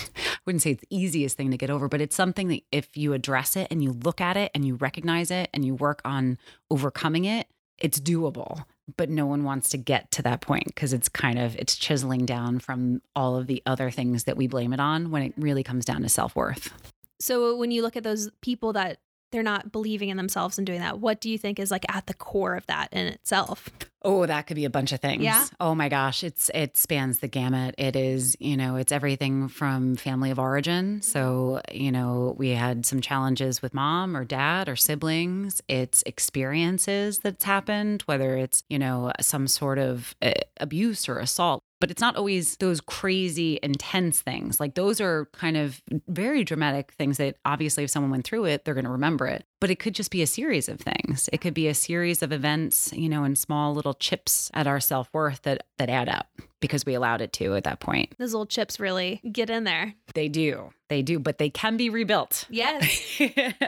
wouldn't 0.47 0.63
say 0.63 0.73
it's 0.73 0.81
the 0.83 0.97
easiest 0.97 1.37
thing 1.37 1.51
to 1.51 1.57
get 1.57 1.71
over 1.71 1.89
but 1.89 2.01
it's 2.01 2.17
something 2.17 2.49
that 2.49 2.61
if 2.73 2.97
you 2.97 3.13
address 3.13 3.57
it 3.57 3.69
and 3.71 3.83
you 3.83 3.93
look 3.93 4.21
at 4.21 4.37
it 4.37 4.51
and 4.55 4.65
you 4.65 4.75
recognize 4.77 5.31
it 5.31 5.49
and 5.53 5.65
you 5.65 5.75
work 5.75 6.01
on 6.05 6.39
overcoming 6.71 7.25
it 7.25 7.47
it's 7.79 8.01
doable 8.01 8.65
but 8.97 9.09
no 9.09 9.25
one 9.27 9.45
wants 9.45 9.71
to 9.71 9.79
get 9.79 10.11
to 10.11 10.23
that 10.23 10.41
point 10.41 10.67
because 10.67 10.93
it's 10.93 11.09
kind 11.09 11.39
of 11.39 11.57
it's 11.57 11.77
chiseling 11.77 12.27
down 12.27 12.59
from 12.59 13.01
all 13.17 13.37
of 13.37 13.47
the 13.47 13.63
other 13.67 13.91
things 13.91 14.25
that 14.25 14.37
we 14.37 14.47
blame 14.47 14.73
it 14.73 14.81
on 14.81 15.11
when 15.11 15.23
it 15.23 15.33
really 15.37 15.63
comes 15.63 15.85
down 15.85 16.03
to 16.03 16.09
self-worth 16.09 16.73
so 17.21 17.57
when 17.57 17.71
you 17.71 17.83
look 17.83 17.97
at 17.97 18.03
those 18.03 18.31
people 18.43 18.73
that 18.73 18.99
they're 19.35 19.43
not 19.43 19.73
believing 19.73 20.11
in 20.11 20.17
themselves 20.17 20.59
and 20.59 20.67
doing 20.67 20.79
that. 20.79 21.01
What 21.01 21.21
do 21.21 21.29
you 21.29 21.39
think 21.39 21.59
is 21.59 21.73
like 21.73 21.85
at 21.93 22.07
the 22.07 22.15
core 22.15 22.55
of 22.55 22.67
that 22.67 22.89
in 22.93 23.09
itself? 23.09 23.69
Oh, 24.05 24.27
that 24.27 24.47
could 24.47 24.57
be 24.57 24.65
a 24.67 24.71
bunch 24.71 24.93
of 24.93 25.01
things. 25.01 25.23
Yeah. 25.23 25.47
Oh 25.59 25.75
my 25.75 25.89
gosh, 25.89 26.23
it's 26.23 26.51
it 26.55 26.77
spans 26.77 27.21
the 27.21 27.29
gamut. 27.29 27.75
It 27.79 27.97
is, 27.97 28.37
you 28.39 28.57
know, 28.57 28.77
it's 28.77 28.93
everything 28.93 29.49
from 29.49 29.97
family 29.97 30.31
of 30.31 30.39
origin. 30.39 31.01
So, 31.03 31.61
you 31.73 31.91
know, 31.91 32.35
we 32.37 32.51
had 32.51 32.85
some 32.85 33.01
challenges 33.01 33.63
with 33.63 33.73
mom 33.73 34.17
or 34.17 34.25
dad 34.25 34.69
or 34.69 34.77
siblings. 34.77 35.63
It's 35.69 36.03
experiences 36.05 37.19
that's 37.19 37.45
happened, 37.45 38.03
whether 38.03 38.37
it's, 38.37 38.63
you 38.69 38.79
know, 38.79 39.13
some 39.21 39.49
sort 39.49 39.79
of 39.79 40.15
uh, 40.21 40.33
abuse 40.61 41.09
or 41.09 41.19
assault 41.19 41.63
but 41.81 41.91
it's 41.91 42.01
not 42.01 42.17
always 42.17 42.57
those 42.57 42.81
crazy 42.81 43.59
intense 43.63 44.23
things. 44.23 44.59
Like 44.59 44.75
those 44.75 45.03
are 45.03 45.29
kind 45.35 45.55
of 45.55 45.83
very 46.09 46.43
dramatic 46.43 46.93
things 46.93 47.19
that 47.19 47.37
obviously 47.45 47.85
if 47.85 47.91
someone 47.91 48.11
went 48.11 48.25
through 48.25 48.47
it, 48.47 48.65
they're 48.65 48.73
going 48.73 48.87
to 48.87 48.91
remember 48.91 49.27
it. 49.27 49.45
But 49.65 49.71
it 49.71 49.79
could 49.79 49.95
just 49.95 50.11
be 50.11 50.21
a 50.21 50.27
series 50.27 50.69
of 50.69 50.79
things. 50.79 51.31
It 51.33 51.41
could 51.41 51.55
be 51.55 51.69
a 51.69 51.75
series 51.75 52.23
of 52.23 52.33
events, 52.33 52.93
you 52.93 53.09
know, 53.09 53.25
and 53.25 53.39
small 53.39 53.73
little 53.73 53.95
chips 53.95 54.51
at 54.53 54.67
our 54.67 54.79
self-worth 54.79 55.41
that 55.45 55.65
that 55.79 55.89
add 55.89 56.07
up 56.07 56.27
because 56.61 56.85
we 56.85 56.93
allowed 56.93 57.23
it 57.23 57.33
to 57.33 57.55
at 57.55 57.65
that 57.65 57.81
point. 57.81 58.15
Those 58.19 58.35
little 58.35 58.45
chips 58.45 58.79
really 58.79 59.23
get 59.33 59.49
in 59.49 59.65
there. 59.65 59.95
They 60.13 60.29
do. 60.29 60.75
They 60.91 61.01
do, 61.01 61.19
but 61.19 61.39
they 61.39 61.49
can 61.49 61.79
be 61.79 61.89
rebuilt. 61.89 62.45
Yes. 62.51 63.19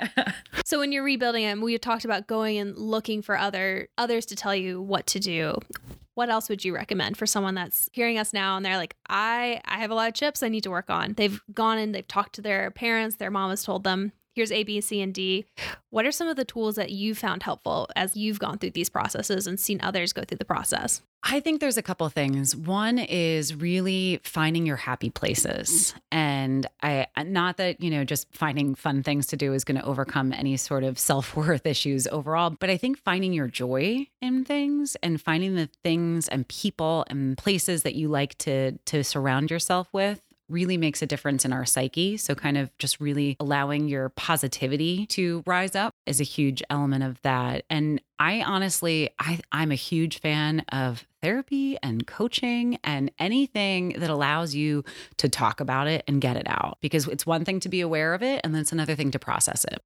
so 0.67 0.81
when 0.81 0.93
you're 0.93 1.03
rebuilding 1.03 1.45
them, 1.45 1.63
we 1.63 1.79
talked 1.79 2.05
about 2.05 2.27
going 2.27 2.59
and 2.59 2.77
looking 2.77 3.23
for 3.23 3.39
other 3.39 3.89
others 3.97 4.27
to 4.27 4.37
tell 4.37 4.55
you 4.55 4.83
what 4.83 5.07
to 5.07 5.19
do 5.19 5.59
what 6.13 6.31
else 6.31 6.49
would 6.49 6.65
you 6.65 6.75
recommend 6.75 7.17
for 7.17 7.27
someone 7.27 7.55
that's 7.55 7.91
hearing 7.93 8.19
us 8.19 8.33
now 8.35 8.57
and 8.57 8.65
they're 8.65 8.79
like 8.79 8.97
i 9.11 9.61
i 9.67 9.79
have 9.79 9.91
a 9.91 9.95
lot 9.95 10.09
of 10.09 10.15
chips 10.15 10.43
i 10.43 10.49
need 10.49 10.63
to 10.63 10.71
work 10.71 10.89
on 10.89 11.13
they've 11.13 11.43
gone 11.53 11.77
and 11.77 11.95
they've 11.95 12.09
talked 12.09 12.35
to 12.35 12.41
their 12.41 12.71
parents 12.71 13.17
their 13.17 13.31
mom 13.31 13.51
has 13.51 13.63
told 13.63 13.85
them 13.85 14.13
here's 14.37 14.53
a 14.53 14.63
b 14.63 14.81
c 14.81 15.01
and 15.01 15.13
d 15.13 15.45
what 15.91 16.07
are 16.07 16.13
some 16.13 16.29
of 16.29 16.37
the 16.37 16.45
tools 16.45 16.77
that 16.77 16.91
you 16.91 17.15
found 17.15 17.43
helpful 17.43 17.89
as 17.97 18.17
you've 18.17 18.39
gone 18.39 18.59
through 18.59 18.71
these 18.71 18.89
processes 18.89 19.47
and 19.47 19.59
seen 19.59 19.81
others 19.83 20.13
go 20.13 20.23
through 20.23 20.39
the 20.39 20.45
process 20.45 21.03
I 21.29 21.41
think 21.41 21.61
there's 21.61 21.77
a 21.77 21.83
couple 21.83 22.09
things. 22.09 22.55
One 22.55 22.99
is 22.99 23.53
really 23.53 24.21
finding 24.23 24.65
your 24.65 24.77
happy 24.77 25.11
places. 25.11 25.93
Mm. 25.93 26.01
And 26.13 26.67
I 26.83 27.07
uh, 27.17 27.25
not 27.25 27.57
that, 27.57 27.81
you 27.81 27.91
know, 27.91 28.05
just 28.05 28.33
finding 28.33 28.77
fun 28.77 29.03
things 29.03 29.27
to 29.29 29.37
do 29.37 29.53
is 29.53 29.65
going 29.65 29.81
to 29.81 29.85
overcome 29.85 30.33
any 30.33 30.57
sort 30.57 30.85
of 30.85 30.99
self-worth 30.99 31.67
issues 31.67 32.07
overall, 32.07 32.51
but 32.51 32.71
I 32.71 32.77
think 32.77 32.99
finding 32.99 33.33
your 33.33 33.49
joy 33.49 34.07
in 34.23 34.45
things 34.45 34.97
and 35.03 35.21
finding 35.21 35.57
the 35.57 35.69
things 35.83 36.29
and 36.29 36.47
people 36.47 37.05
and 37.11 37.37
places 37.37 37.83
that 37.83 37.97
you 37.97 38.07
like 38.09 38.39
to 38.39 38.73
to 38.87 39.03
surround 39.03 39.51
yourself 39.51 39.89
with 39.93 40.23
really 40.49 40.77
makes 40.77 41.03
a 41.03 41.07
difference 41.07 41.45
in 41.45 41.53
our 41.53 41.65
psyche. 41.65 42.17
So, 42.17 42.35
kind 42.35 42.57
of 42.57 42.77
just 42.79 43.01
really 43.01 43.37
allowing 43.41 43.89
your 43.89 44.11
positivity 44.11 45.07
to 45.07 45.43
rise 45.47 45.75
up 45.75 45.93
is 46.07 46.21
a 46.21 46.25
huge 46.25 46.63
element 46.71 47.05
of 47.05 47.21
that. 47.23 47.65
And 47.71 48.01
I 48.19 48.43
honestly, 48.43 49.11
I, 49.19 49.41
I'm 49.53 49.73
a 49.73 49.77
huge 49.77 50.21
fan 50.21 50.61
of 50.71 51.05
therapy 51.23 51.77
and 51.83 52.07
coaching 52.07 52.79
and 52.85 53.11
anything 53.19 53.97
that 53.99 54.11
allows 54.11 54.55
you 54.55 54.85
to 55.19 55.29
talk 55.29 55.61
about 55.61 55.89
it 55.89 56.05
and 56.07 56.21
get 56.21 56.37
it 56.37 56.47
out 56.49 56.79
because 56.81 57.09
it's 57.09 57.27
one 57.27 57.45
thing 57.45 57.61
to 57.61 57.69
be 57.69 57.81
aware 57.81 58.15
of 58.15 58.23
it 58.23 58.41
and 58.45 58.55
then 58.55 58.61
it's 58.63 58.73
another 58.73 58.95
thing 58.95 59.11
to 59.11 59.19
process 59.19 59.65
it. 59.65 59.81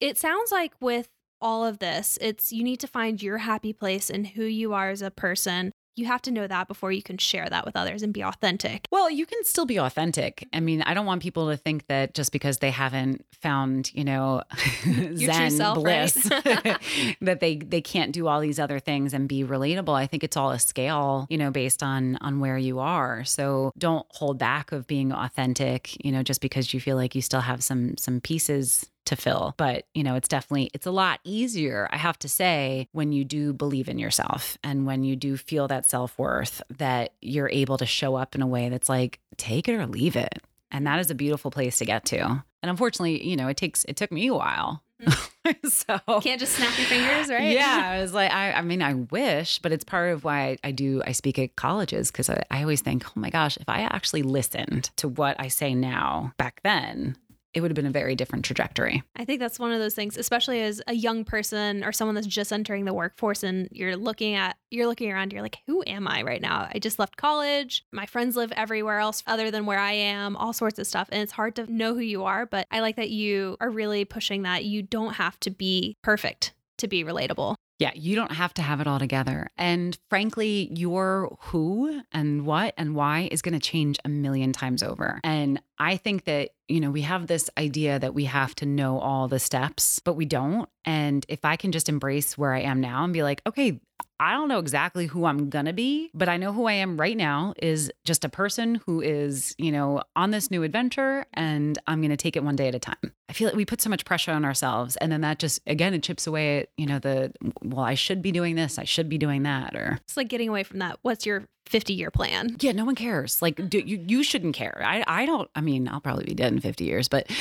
It 0.00 0.18
sounds 0.18 0.50
like 0.50 0.72
with 0.80 1.08
all 1.40 1.64
of 1.64 1.78
this, 1.78 2.18
it's 2.20 2.52
you 2.52 2.64
need 2.64 2.80
to 2.80 2.86
find 2.86 3.22
your 3.22 3.38
happy 3.38 3.72
place 3.72 4.08
and 4.08 4.26
who 4.26 4.44
you 4.44 4.72
are 4.72 4.90
as 4.90 5.02
a 5.02 5.10
person 5.10 5.72
you 5.96 6.06
have 6.06 6.22
to 6.22 6.30
know 6.30 6.46
that 6.46 6.68
before 6.68 6.92
you 6.92 7.02
can 7.02 7.18
share 7.18 7.48
that 7.48 7.64
with 7.64 7.74
others 7.74 8.02
and 8.02 8.12
be 8.12 8.22
authentic. 8.22 8.86
Well, 8.90 9.10
you 9.10 9.26
can 9.26 9.42
still 9.44 9.64
be 9.64 9.78
authentic. 9.78 10.46
I 10.52 10.60
mean, 10.60 10.82
I 10.82 10.94
don't 10.94 11.06
want 11.06 11.22
people 11.22 11.50
to 11.50 11.56
think 11.56 11.86
that 11.86 12.14
just 12.14 12.32
because 12.32 12.58
they 12.58 12.70
haven't 12.70 13.24
found, 13.32 13.92
you 13.94 14.04
know, 14.04 14.42
Zen 15.16 15.50
self, 15.50 15.78
bliss, 15.78 16.30
right? 16.30 16.78
that 17.22 17.40
they 17.40 17.56
they 17.56 17.80
can't 17.80 18.12
do 18.12 18.28
all 18.28 18.40
these 18.40 18.58
other 18.58 18.78
things 18.78 19.14
and 19.14 19.28
be 19.28 19.42
relatable. 19.42 19.94
I 19.94 20.06
think 20.06 20.22
it's 20.22 20.36
all 20.36 20.50
a 20.50 20.58
scale, 20.58 21.26
you 21.30 21.38
know, 21.38 21.50
based 21.50 21.82
on 21.82 22.16
on 22.16 22.40
where 22.40 22.58
you 22.58 22.78
are. 22.78 23.24
So 23.24 23.72
don't 23.78 24.06
hold 24.10 24.38
back 24.38 24.72
of 24.72 24.86
being 24.86 25.12
authentic, 25.12 26.04
you 26.04 26.12
know, 26.12 26.22
just 26.22 26.40
because 26.40 26.74
you 26.74 26.80
feel 26.80 26.96
like 26.96 27.14
you 27.14 27.22
still 27.22 27.40
have 27.40 27.64
some 27.64 27.96
some 27.96 28.20
pieces 28.20 28.86
to 29.06 29.16
fill 29.16 29.54
but 29.56 29.86
you 29.94 30.02
know 30.02 30.14
it's 30.14 30.28
definitely 30.28 30.70
it's 30.74 30.86
a 30.86 30.90
lot 30.90 31.20
easier 31.24 31.88
i 31.92 31.96
have 31.96 32.18
to 32.18 32.28
say 32.28 32.88
when 32.92 33.12
you 33.12 33.24
do 33.24 33.52
believe 33.52 33.88
in 33.88 33.98
yourself 33.98 34.58
and 34.62 34.86
when 34.86 35.04
you 35.04 35.16
do 35.16 35.36
feel 35.36 35.68
that 35.68 35.86
self-worth 35.86 36.62
that 36.78 37.12
you're 37.20 37.48
able 37.50 37.78
to 37.78 37.86
show 37.86 38.14
up 38.14 38.34
in 38.34 38.42
a 38.42 38.46
way 38.46 38.68
that's 38.68 38.88
like 38.88 39.20
take 39.36 39.68
it 39.68 39.74
or 39.74 39.86
leave 39.86 40.16
it. 40.16 40.42
And 40.70 40.86
that 40.86 40.98
is 40.98 41.10
a 41.10 41.14
beautiful 41.14 41.50
place 41.50 41.78
to 41.78 41.84
get 41.84 42.04
to. 42.06 42.18
And 42.20 42.70
unfortunately 42.70 43.26
you 43.26 43.36
know 43.36 43.48
it 43.48 43.56
takes 43.56 43.84
it 43.84 43.96
took 43.96 44.12
me 44.12 44.26
a 44.26 44.34
while. 44.34 44.82
Mm-hmm. 45.02 45.68
so 45.68 46.20
can't 46.20 46.40
just 46.40 46.54
snap 46.54 46.76
your 46.78 46.86
fingers 46.86 47.28
right? 47.28 47.52
Yeah 47.52 47.82
i 47.92 48.00
was 48.00 48.14
like 48.14 48.32
i, 48.32 48.52
I 48.52 48.62
mean 48.62 48.80
i 48.80 48.94
wish 48.94 49.58
but 49.58 49.70
it's 49.70 49.84
part 49.84 50.10
of 50.10 50.24
why 50.24 50.40
I, 50.40 50.58
I 50.64 50.70
do 50.70 51.02
i 51.06 51.12
speak 51.12 51.38
at 51.38 51.54
colleges 51.54 52.10
because 52.10 52.30
I, 52.30 52.42
I 52.50 52.62
always 52.62 52.80
think 52.80 53.04
oh 53.06 53.12
my 53.14 53.28
gosh 53.28 53.58
if 53.58 53.68
i 53.68 53.82
actually 53.82 54.22
listened 54.22 54.90
to 54.96 55.06
what 55.06 55.36
i 55.38 55.48
say 55.48 55.74
now 55.74 56.32
back 56.38 56.60
then 56.64 57.14
it 57.56 57.62
would 57.62 57.70
have 57.70 57.74
been 57.76 57.86
a 57.86 57.90
very 57.90 58.14
different 58.14 58.44
trajectory. 58.44 59.02
I 59.16 59.24
think 59.24 59.40
that's 59.40 59.58
one 59.58 59.72
of 59.72 59.80
those 59.80 59.94
things, 59.94 60.18
especially 60.18 60.60
as 60.60 60.82
a 60.86 60.92
young 60.92 61.24
person 61.24 61.82
or 61.82 61.90
someone 61.90 62.14
that's 62.14 62.26
just 62.26 62.52
entering 62.52 62.84
the 62.84 62.92
workforce 62.92 63.42
and 63.42 63.66
you're 63.72 63.96
looking 63.96 64.34
at 64.34 64.58
you're 64.70 64.86
looking 64.86 65.10
around, 65.10 65.32
you're 65.32 65.40
like, 65.40 65.60
who 65.66 65.82
am 65.86 66.06
I 66.06 66.22
right 66.22 66.42
now? 66.42 66.68
I 66.70 66.78
just 66.78 66.98
left 66.98 67.16
college. 67.16 67.82
My 67.92 68.04
friends 68.04 68.36
live 68.36 68.52
everywhere 68.52 68.98
else 68.98 69.22
other 69.26 69.50
than 69.50 69.64
where 69.64 69.78
I 69.78 69.92
am, 69.92 70.36
all 70.36 70.52
sorts 70.52 70.78
of 70.78 70.86
stuff. 70.86 71.08
And 71.10 71.22
it's 71.22 71.32
hard 71.32 71.56
to 71.56 71.72
know 71.72 71.94
who 71.94 72.00
you 72.00 72.24
are, 72.24 72.44
but 72.44 72.66
I 72.70 72.80
like 72.80 72.96
that 72.96 73.08
you 73.08 73.56
are 73.58 73.70
really 73.70 74.04
pushing 74.04 74.42
that 74.42 74.66
you 74.66 74.82
don't 74.82 75.14
have 75.14 75.40
to 75.40 75.50
be 75.50 75.96
perfect 76.02 76.52
to 76.78 76.88
be 76.88 77.04
relatable. 77.04 77.56
Yeah, 77.78 77.90
you 77.94 78.16
don't 78.16 78.32
have 78.32 78.54
to 78.54 78.62
have 78.62 78.80
it 78.80 78.86
all 78.86 78.98
together. 78.98 79.50
And 79.58 79.98
frankly, 80.08 80.70
your 80.74 81.36
who 81.40 82.00
and 82.10 82.46
what 82.46 82.72
and 82.78 82.94
why 82.94 83.28
is 83.30 83.42
going 83.42 83.52
to 83.52 83.60
change 83.60 83.98
a 84.04 84.08
million 84.08 84.52
times 84.52 84.82
over. 84.82 85.20
And 85.22 85.60
I 85.78 85.98
think 85.98 86.24
that, 86.24 86.50
you 86.68 86.80
know, 86.80 86.90
we 86.90 87.02
have 87.02 87.26
this 87.26 87.50
idea 87.58 87.98
that 87.98 88.14
we 88.14 88.24
have 88.24 88.54
to 88.56 88.66
know 88.66 88.98
all 88.98 89.28
the 89.28 89.38
steps, 89.38 89.98
but 89.98 90.14
we 90.14 90.24
don't. 90.24 90.70
And 90.86 91.26
if 91.28 91.44
I 91.44 91.56
can 91.56 91.70
just 91.70 91.90
embrace 91.90 92.38
where 92.38 92.54
I 92.54 92.60
am 92.60 92.80
now 92.80 93.04
and 93.04 93.12
be 93.12 93.22
like, 93.22 93.42
okay, 93.46 93.78
I 94.18 94.32
don't 94.32 94.48
know 94.48 94.58
exactly 94.58 95.04
who 95.04 95.26
I'm 95.26 95.50
going 95.50 95.66
to 95.66 95.74
be, 95.74 96.10
but 96.14 96.30
I 96.30 96.38
know 96.38 96.54
who 96.54 96.64
I 96.64 96.72
am 96.72 96.98
right 96.98 97.16
now 97.16 97.52
is 97.60 97.92
just 98.04 98.24
a 98.24 98.30
person 98.30 98.76
who 98.86 99.02
is, 99.02 99.54
you 99.58 99.70
know, 99.70 100.02
on 100.14 100.30
this 100.30 100.50
new 100.50 100.62
adventure 100.62 101.26
and 101.34 101.78
I'm 101.86 102.00
going 102.00 102.10
to 102.10 102.16
take 102.16 102.36
it 102.36 102.44
one 102.44 102.56
day 102.56 102.68
at 102.68 102.74
a 102.74 102.78
time. 102.78 103.12
I 103.28 103.32
feel 103.32 103.48
like 103.48 103.56
we 103.56 103.64
put 103.64 103.80
so 103.80 103.90
much 103.90 104.04
pressure 104.04 104.32
on 104.32 104.44
ourselves. 104.44 104.96
And 104.96 105.10
then 105.10 105.20
that 105.22 105.38
just, 105.38 105.60
again, 105.66 105.94
it 105.94 106.02
chips 106.02 106.26
away 106.26 106.60
at, 106.60 106.68
you 106.76 106.86
know, 106.86 106.98
the, 106.98 107.32
well, 107.62 107.84
I 107.84 107.94
should 107.94 108.22
be 108.22 108.32
doing 108.32 108.54
this, 108.54 108.78
I 108.78 108.84
should 108.84 109.08
be 109.08 109.18
doing 109.18 109.42
that. 109.42 109.74
Or 109.74 109.98
it's 110.04 110.16
like 110.16 110.28
getting 110.28 110.48
away 110.48 110.62
from 110.62 110.78
that. 110.78 110.98
What's 111.02 111.26
your 111.26 111.46
50 111.66 111.94
year 111.94 112.10
plan. 112.10 112.56
Yeah, 112.60 112.72
no 112.72 112.84
one 112.84 112.94
cares. 112.94 113.42
Like 113.42 113.68
do, 113.68 113.78
you 113.78 114.02
you 114.06 114.22
shouldn't 114.22 114.54
care. 114.54 114.80
I 114.84 115.04
I 115.06 115.26
don't 115.26 115.50
I 115.54 115.60
mean, 115.60 115.88
I'll 115.88 116.00
probably 116.00 116.24
be 116.24 116.34
dead 116.34 116.52
in 116.52 116.60
50 116.60 116.84
years, 116.84 117.08
but 117.08 117.26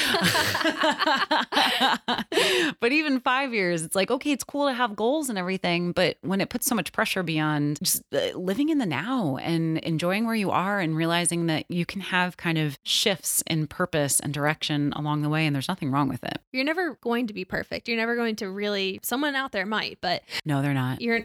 But 2.80 2.92
even 2.92 3.20
5 3.20 3.54
years, 3.54 3.84
it's 3.84 3.96
like 3.96 4.12
okay, 4.12 4.32
it's 4.32 4.44
cool 4.44 4.68
to 4.68 4.74
have 4.74 4.96
goals 4.96 5.30
and 5.30 5.38
everything, 5.38 5.92
but 5.92 6.18
when 6.22 6.42
it 6.42 6.50
puts 6.50 6.66
so 6.66 6.76
much 6.76 6.92
pressure 6.92 7.24
beyond 7.24 7.80
just 7.82 8.04
uh, 8.14 8.36
living 8.38 8.70
in 8.70 8.80
the 8.80 8.86
now 8.86 9.38
and 9.38 9.78
enjoying 9.80 10.26
where 10.26 10.36
you 10.36 10.52
are 10.52 10.80
and 10.80 10.96
realizing 10.96 11.46
that 11.48 11.66
you 11.70 11.86
can 11.86 12.02
have 12.02 12.38
kind 12.38 12.58
of 12.58 12.78
shifts 12.84 13.44
in 13.48 13.68
purpose 13.68 14.20
and 14.20 14.34
direction 14.34 14.92
along 14.94 15.22
the 15.22 15.30
way 15.30 15.46
and 15.46 15.56
there's 15.56 15.68
nothing 15.68 15.75
wrong 15.82 16.08
with 16.08 16.24
it. 16.24 16.40
You're 16.52 16.64
never 16.64 16.96
going 16.96 17.28
to 17.28 17.34
be 17.34 17.46
perfect. 17.46 17.88
You're 17.88 17.98
never 17.98 18.16
going 18.16 18.36
to 18.38 18.50
really 18.50 19.00
someone 19.04 19.36
out 19.36 19.52
there 19.52 19.66
might, 19.66 20.00
but 20.02 20.24
No, 20.46 20.62
they're 20.62 20.74
not. 20.74 21.02
You're 21.02 21.20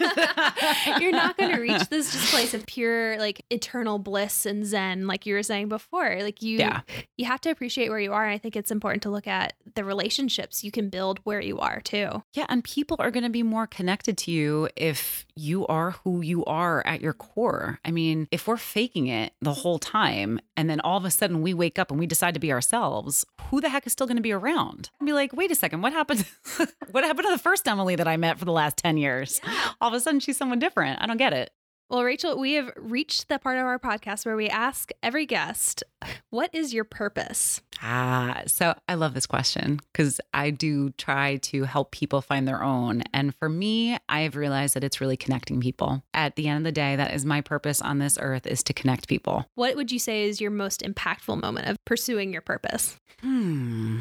You're 1.00 1.12
not 1.12 1.36
going 1.36 1.54
to 1.54 1.60
reach 1.60 1.88
this 1.88 2.12
just 2.12 2.30
place 2.32 2.54
of 2.54 2.66
pure 2.66 3.18
like 3.18 3.44
eternal 3.50 3.98
bliss 3.98 4.46
and 4.46 4.64
zen 4.64 5.06
like 5.06 5.26
you 5.26 5.34
were 5.34 5.42
saying 5.42 5.68
before 5.68 6.18
like 6.20 6.42
you 6.42 6.58
yeah. 6.58 6.80
you 7.16 7.24
have 7.24 7.40
to 7.40 7.50
appreciate 7.50 7.88
where 7.88 7.98
you 7.98 8.12
are 8.12 8.24
and 8.24 8.32
i 8.34 8.38
think 8.38 8.56
it's 8.56 8.70
important 8.70 9.02
to 9.02 9.10
look 9.10 9.26
at 9.26 9.54
the 9.74 9.84
relationships 9.84 10.64
you 10.64 10.70
can 10.70 10.88
build 10.88 11.18
where 11.24 11.40
you 11.40 11.58
are 11.58 11.80
too 11.80 12.22
yeah 12.34 12.46
and 12.48 12.64
people 12.64 12.96
are 13.00 13.10
going 13.10 13.22
to 13.22 13.30
be 13.30 13.42
more 13.42 13.66
connected 13.66 14.16
to 14.16 14.30
you 14.30 14.68
if 14.76 15.26
you 15.34 15.66
are 15.66 15.92
who 15.92 16.20
you 16.20 16.44
are 16.44 16.86
at 16.86 17.00
your 17.00 17.12
core 17.12 17.78
i 17.84 17.90
mean 17.90 18.28
if 18.30 18.46
we're 18.46 18.56
faking 18.56 19.06
it 19.06 19.32
the 19.40 19.54
whole 19.54 19.78
time 19.78 20.40
and 20.56 20.68
then 20.68 20.80
all 20.80 20.96
of 20.96 21.04
a 21.04 21.10
sudden 21.10 21.42
we 21.42 21.54
wake 21.54 21.78
up 21.78 21.90
and 21.90 21.98
we 21.98 22.06
decide 22.06 22.34
to 22.34 22.40
be 22.40 22.52
ourselves 22.52 23.24
who 23.44 23.60
the 23.60 23.68
heck 23.68 23.86
is 23.86 23.89
still 23.92 24.06
going 24.06 24.16
to 24.16 24.22
be 24.22 24.32
around. 24.32 24.90
And 24.98 25.06
be 25.06 25.12
like 25.12 25.32
wait 25.32 25.50
a 25.50 25.54
second 25.54 25.82
what 25.82 25.92
happened 25.92 26.24
what 26.90 27.04
happened 27.04 27.26
to 27.26 27.32
the 27.32 27.38
first 27.38 27.66
emily 27.68 27.96
that 27.96 28.08
i 28.08 28.16
met 28.16 28.38
for 28.38 28.44
the 28.44 28.52
last 28.52 28.76
10 28.76 28.96
years? 28.96 29.40
Yeah. 29.44 29.72
all 29.80 29.88
of 29.88 29.94
a 29.94 30.00
sudden 30.00 30.20
she's 30.20 30.36
someone 30.36 30.58
different. 30.58 31.00
I 31.02 31.06
don't 31.06 31.16
get 31.16 31.32
it 31.32 31.50
well, 31.90 32.04
Rachel, 32.04 32.38
we 32.38 32.52
have 32.54 32.70
reached 32.76 33.28
the 33.28 33.40
part 33.40 33.58
of 33.58 33.64
our 33.66 33.78
podcast 33.78 34.24
where 34.24 34.36
we 34.36 34.48
ask 34.48 34.90
every 35.02 35.26
guest, 35.26 35.82
what 36.30 36.54
is 36.54 36.72
your 36.72 36.84
purpose? 36.84 37.60
Ah, 37.82 38.42
so 38.46 38.74
I 38.88 38.94
love 38.94 39.12
this 39.12 39.26
question 39.26 39.80
because 39.92 40.20
I 40.32 40.50
do 40.50 40.90
try 40.90 41.36
to 41.36 41.64
help 41.64 41.90
people 41.90 42.20
find 42.22 42.46
their 42.46 42.62
own. 42.62 43.02
And 43.12 43.34
for 43.36 43.48
me, 43.48 43.98
I 44.08 44.20
have 44.20 44.36
realized 44.36 44.74
that 44.74 44.84
it's 44.84 45.00
really 45.00 45.16
connecting 45.16 45.60
people. 45.60 46.04
At 46.14 46.36
the 46.36 46.46
end 46.46 46.58
of 46.58 46.64
the 46.64 46.72
day, 46.72 46.94
that 46.94 47.12
is 47.12 47.24
my 47.24 47.40
purpose 47.40 47.82
on 47.82 47.98
this 47.98 48.18
earth 48.20 48.46
is 48.46 48.62
to 48.64 48.72
connect 48.72 49.08
people. 49.08 49.46
What 49.56 49.74
would 49.74 49.90
you 49.90 49.98
say 49.98 50.28
is 50.28 50.40
your 50.40 50.52
most 50.52 50.82
impactful 50.82 51.42
moment 51.42 51.66
of 51.66 51.84
pursuing 51.84 52.32
your 52.32 52.42
purpose? 52.42 53.00
Hmm. 53.20 54.00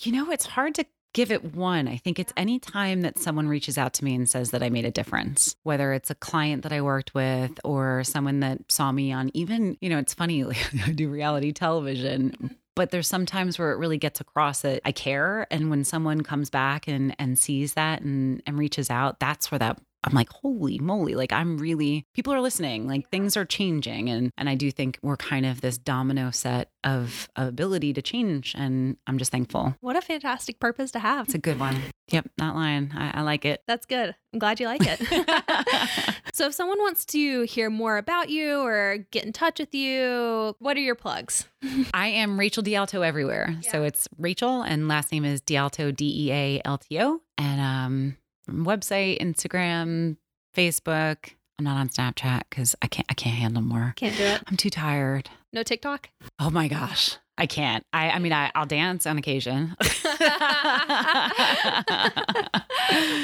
You 0.00 0.12
know, 0.12 0.30
it's 0.30 0.46
hard 0.46 0.74
to 0.76 0.84
give 1.16 1.32
it 1.32 1.54
one. 1.54 1.88
I 1.88 1.96
think 1.96 2.18
it's 2.18 2.32
any 2.36 2.58
time 2.58 3.00
that 3.00 3.16
someone 3.16 3.48
reaches 3.48 3.78
out 3.78 3.94
to 3.94 4.04
me 4.04 4.14
and 4.14 4.28
says 4.28 4.50
that 4.50 4.62
I 4.62 4.68
made 4.68 4.84
a 4.84 4.90
difference, 4.90 5.56
whether 5.62 5.94
it's 5.94 6.10
a 6.10 6.14
client 6.14 6.62
that 6.64 6.74
I 6.74 6.82
worked 6.82 7.14
with 7.14 7.58
or 7.64 8.04
someone 8.04 8.40
that 8.40 8.70
saw 8.70 8.92
me 8.92 9.12
on 9.12 9.30
even, 9.32 9.78
you 9.80 9.88
know, 9.88 9.96
it's 9.96 10.12
funny, 10.12 10.44
I 10.86 10.92
do 10.92 11.08
reality 11.08 11.52
television, 11.52 12.54
but 12.74 12.90
there's 12.90 13.08
sometimes 13.08 13.58
where 13.58 13.72
it 13.72 13.78
really 13.78 13.96
gets 13.96 14.20
across 14.20 14.60
that 14.60 14.82
I 14.84 14.92
care. 14.92 15.46
And 15.50 15.70
when 15.70 15.84
someone 15.84 16.20
comes 16.20 16.50
back 16.50 16.86
and 16.86 17.16
and 17.18 17.38
sees 17.38 17.72
that 17.74 18.02
and 18.02 18.42
and 18.44 18.58
reaches 18.58 18.90
out, 18.90 19.18
that's 19.18 19.50
where 19.50 19.58
that 19.58 19.80
I'm 20.06 20.14
like, 20.14 20.30
holy 20.30 20.78
moly, 20.78 21.14
like 21.14 21.32
I'm 21.32 21.58
really 21.58 22.06
people 22.14 22.32
are 22.32 22.40
listening, 22.40 22.86
like 22.86 23.10
things 23.10 23.36
are 23.36 23.44
changing. 23.44 24.08
And 24.08 24.30
and 24.36 24.48
I 24.48 24.54
do 24.54 24.70
think 24.70 24.98
we're 25.02 25.16
kind 25.16 25.44
of 25.44 25.60
this 25.60 25.78
domino 25.78 26.30
set 26.30 26.70
of, 26.84 27.28
of 27.36 27.48
ability 27.48 27.92
to 27.94 28.02
change. 28.02 28.54
And 28.56 28.96
I'm 29.06 29.18
just 29.18 29.32
thankful. 29.32 29.74
What 29.80 29.96
a 29.96 30.00
fantastic 30.00 30.60
purpose 30.60 30.90
to 30.92 31.00
have. 31.00 31.26
It's 31.26 31.34
a 31.34 31.38
good 31.38 31.58
one. 31.58 31.76
Yep, 32.12 32.30
not 32.38 32.54
lying. 32.54 32.92
I, 32.94 33.18
I 33.18 33.22
like 33.22 33.44
it. 33.44 33.62
That's 33.66 33.84
good. 33.84 34.14
I'm 34.32 34.38
glad 34.38 34.60
you 34.60 34.66
like 34.66 34.82
it. 34.84 35.00
so 36.32 36.46
if 36.46 36.54
someone 36.54 36.78
wants 36.78 37.04
to 37.06 37.42
hear 37.42 37.68
more 37.68 37.96
about 37.96 38.30
you 38.30 38.60
or 38.60 38.98
get 39.10 39.24
in 39.24 39.32
touch 39.32 39.58
with 39.58 39.74
you, 39.74 40.54
what 40.60 40.76
are 40.76 40.80
your 40.80 40.94
plugs? 40.94 41.48
I 41.94 42.08
am 42.08 42.38
Rachel 42.38 42.62
DeAlto 42.62 43.04
everywhere. 43.04 43.56
Yeah. 43.62 43.72
So 43.72 43.82
it's 43.82 44.06
Rachel 44.18 44.62
and 44.62 44.86
last 44.86 45.10
name 45.10 45.24
is 45.24 45.40
DeAlto 45.40 45.94
D 45.96 46.28
E 46.28 46.32
A 46.32 46.62
L 46.64 46.78
T 46.78 47.00
O. 47.00 47.22
And 47.38 47.60
um 47.60 48.16
website, 48.50 49.20
Instagram, 49.20 50.16
Facebook. 50.56 51.30
I'm 51.58 51.64
not 51.64 51.78
on 51.78 51.88
Snapchat 51.88 52.42
because 52.50 52.74
I 52.82 52.86
can't 52.86 53.06
I 53.08 53.14
can't 53.14 53.36
handle 53.36 53.62
more. 53.62 53.94
Can't 53.96 54.16
do 54.16 54.24
it. 54.24 54.42
I'm 54.46 54.56
too 54.56 54.70
tired. 54.70 55.30
No 55.52 55.62
TikTok? 55.62 56.10
Oh 56.38 56.50
my 56.50 56.68
gosh. 56.68 57.16
I 57.38 57.46
can't. 57.46 57.82
I 57.94 58.10
I 58.10 58.18
mean 58.18 58.32
I, 58.32 58.50
I'll 58.54 58.66
dance 58.66 59.06
on 59.06 59.16
occasion. 59.16 59.74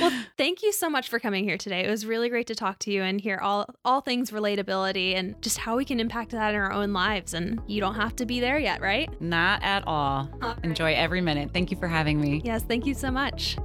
well, 0.01 0.13
thank 0.39 0.63
you 0.63 0.73
so 0.73 0.89
much 0.89 1.11
for 1.11 1.19
coming 1.19 1.45
here 1.45 1.59
today. 1.59 1.85
It 1.85 1.91
was 1.91 2.07
really 2.07 2.31
great 2.31 2.47
to 2.47 2.55
talk 2.55 2.79
to 2.81 2.91
you 2.91 3.03
and 3.03 3.21
hear 3.21 3.39
all 3.39 3.67
all 3.85 4.01
things 4.01 4.31
relatability 4.31 5.15
and 5.15 5.41
just 5.43 5.59
how 5.59 5.77
we 5.77 5.85
can 5.85 6.01
impact 6.01 6.31
that 6.31 6.55
in 6.55 6.61
our 6.61 6.73
own 6.73 6.95
lives. 6.95 7.35
And 7.35 7.61
you 7.67 7.81
don't 7.81 7.97
have 7.97 8.17
to 8.17 8.25
be 8.25 8.41
there 8.41 8.59
yet, 8.59 8.81
right? 8.81 9.11
Not 9.21 9.63
at 9.63 9.87
all. 9.87 10.31
all 10.43 10.49
right. 10.49 10.65
Enjoy 10.65 10.95
every 10.95 11.21
minute. 11.21 11.51
Thank 11.53 11.71
you 11.71 11.77
for 11.77 11.89
having 11.89 12.19
me. 12.19 12.41
Yes, 12.45 12.63
thank 12.63 12.87
you 12.87 12.95
so 12.95 13.11
much. 13.11 13.59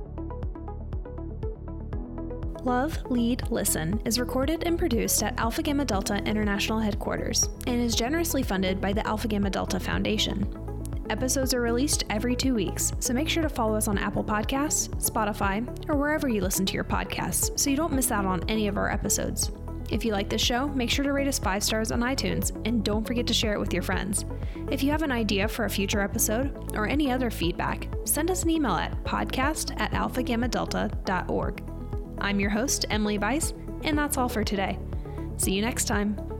Love, 2.67 3.09
Lead, 3.09 3.49
Listen 3.49 3.97
is 4.03 4.19
recorded 4.19 4.63
and 4.65 4.77
produced 4.77 5.23
at 5.23 5.39
Alpha 5.39 5.63
Gamma 5.63 5.85
Delta 5.85 6.17
International 6.25 6.79
Headquarters 6.79 7.47
and 7.65 7.81
is 7.81 7.95
generously 7.95 8.43
funded 8.43 8.81
by 8.81 8.91
the 8.91 9.07
Alpha 9.07 9.29
Gamma 9.29 9.49
Delta 9.49 9.79
Foundation. 9.79 10.45
Episodes 11.09 11.53
are 11.53 11.61
released 11.61 12.03
every 12.09 12.35
two 12.35 12.53
weeks, 12.53 12.91
so 12.99 13.13
make 13.13 13.29
sure 13.29 13.41
to 13.41 13.47
follow 13.47 13.77
us 13.77 13.87
on 13.87 13.97
Apple 13.97 14.21
Podcasts, 14.21 14.89
Spotify, 15.01 15.65
or 15.89 15.95
wherever 15.95 16.27
you 16.27 16.41
listen 16.41 16.65
to 16.65 16.73
your 16.73 16.83
podcasts 16.83 17.57
so 17.57 17.69
you 17.69 17.77
don't 17.77 17.93
miss 17.93 18.11
out 18.11 18.25
on 18.25 18.43
any 18.49 18.67
of 18.67 18.75
our 18.75 18.91
episodes. 18.91 19.49
If 19.89 20.03
you 20.03 20.11
like 20.11 20.27
this 20.27 20.41
show, 20.41 20.67
make 20.67 20.89
sure 20.89 21.05
to 21.05 21.13
rate 21.13 21.29
us 21.29 21.39
five 21.39 21.63
stars 21.63 21.93
on 21.93 22.01
iTunes 22.01 22.51
and 22.67 22.83
don't 22.83 23.07
forget 23.07 23.25
to 23.27 23.33
share 23.33 23.53
it 23.53 23.61
with 23.61 23.71
your 23.71 23.83
friends. 23.83 24.25
If 24.69 24.83
you 24.83 24.91
have 24.91 25.03
an 25.03 25.11
idea 25.13 25.47
for 25.47 25.63
a 25.63 25.69
future 25.69 26.01
episode 26.01 26.75
or 26.75 26.85
any 26.85 27.13
other 27.13 27.29
feedback, 27.29 27.87
send 28.03 28.29
us 28.29 28.43
an 28.43 28.49
email 28.49 28.73
at 28.73 29.01
podcast 29.05 29.79
at 29.79 29.91
alphagammadelta.org. 29.93 31.66
I'm 32.19 32.39
your 32.39 32.49
host, 32.49 32.85
Emily 32.89 33.17
Weiss, 33.17 33.53
and 33.83 33.97
that's 33.97 34.17
all 34.17 34.29
for 34.29 34.43
today. 34.43 34.77
See 35.37 35.53
you 35.53 35.61
next 35.61 35.85
time. 35.85 36.36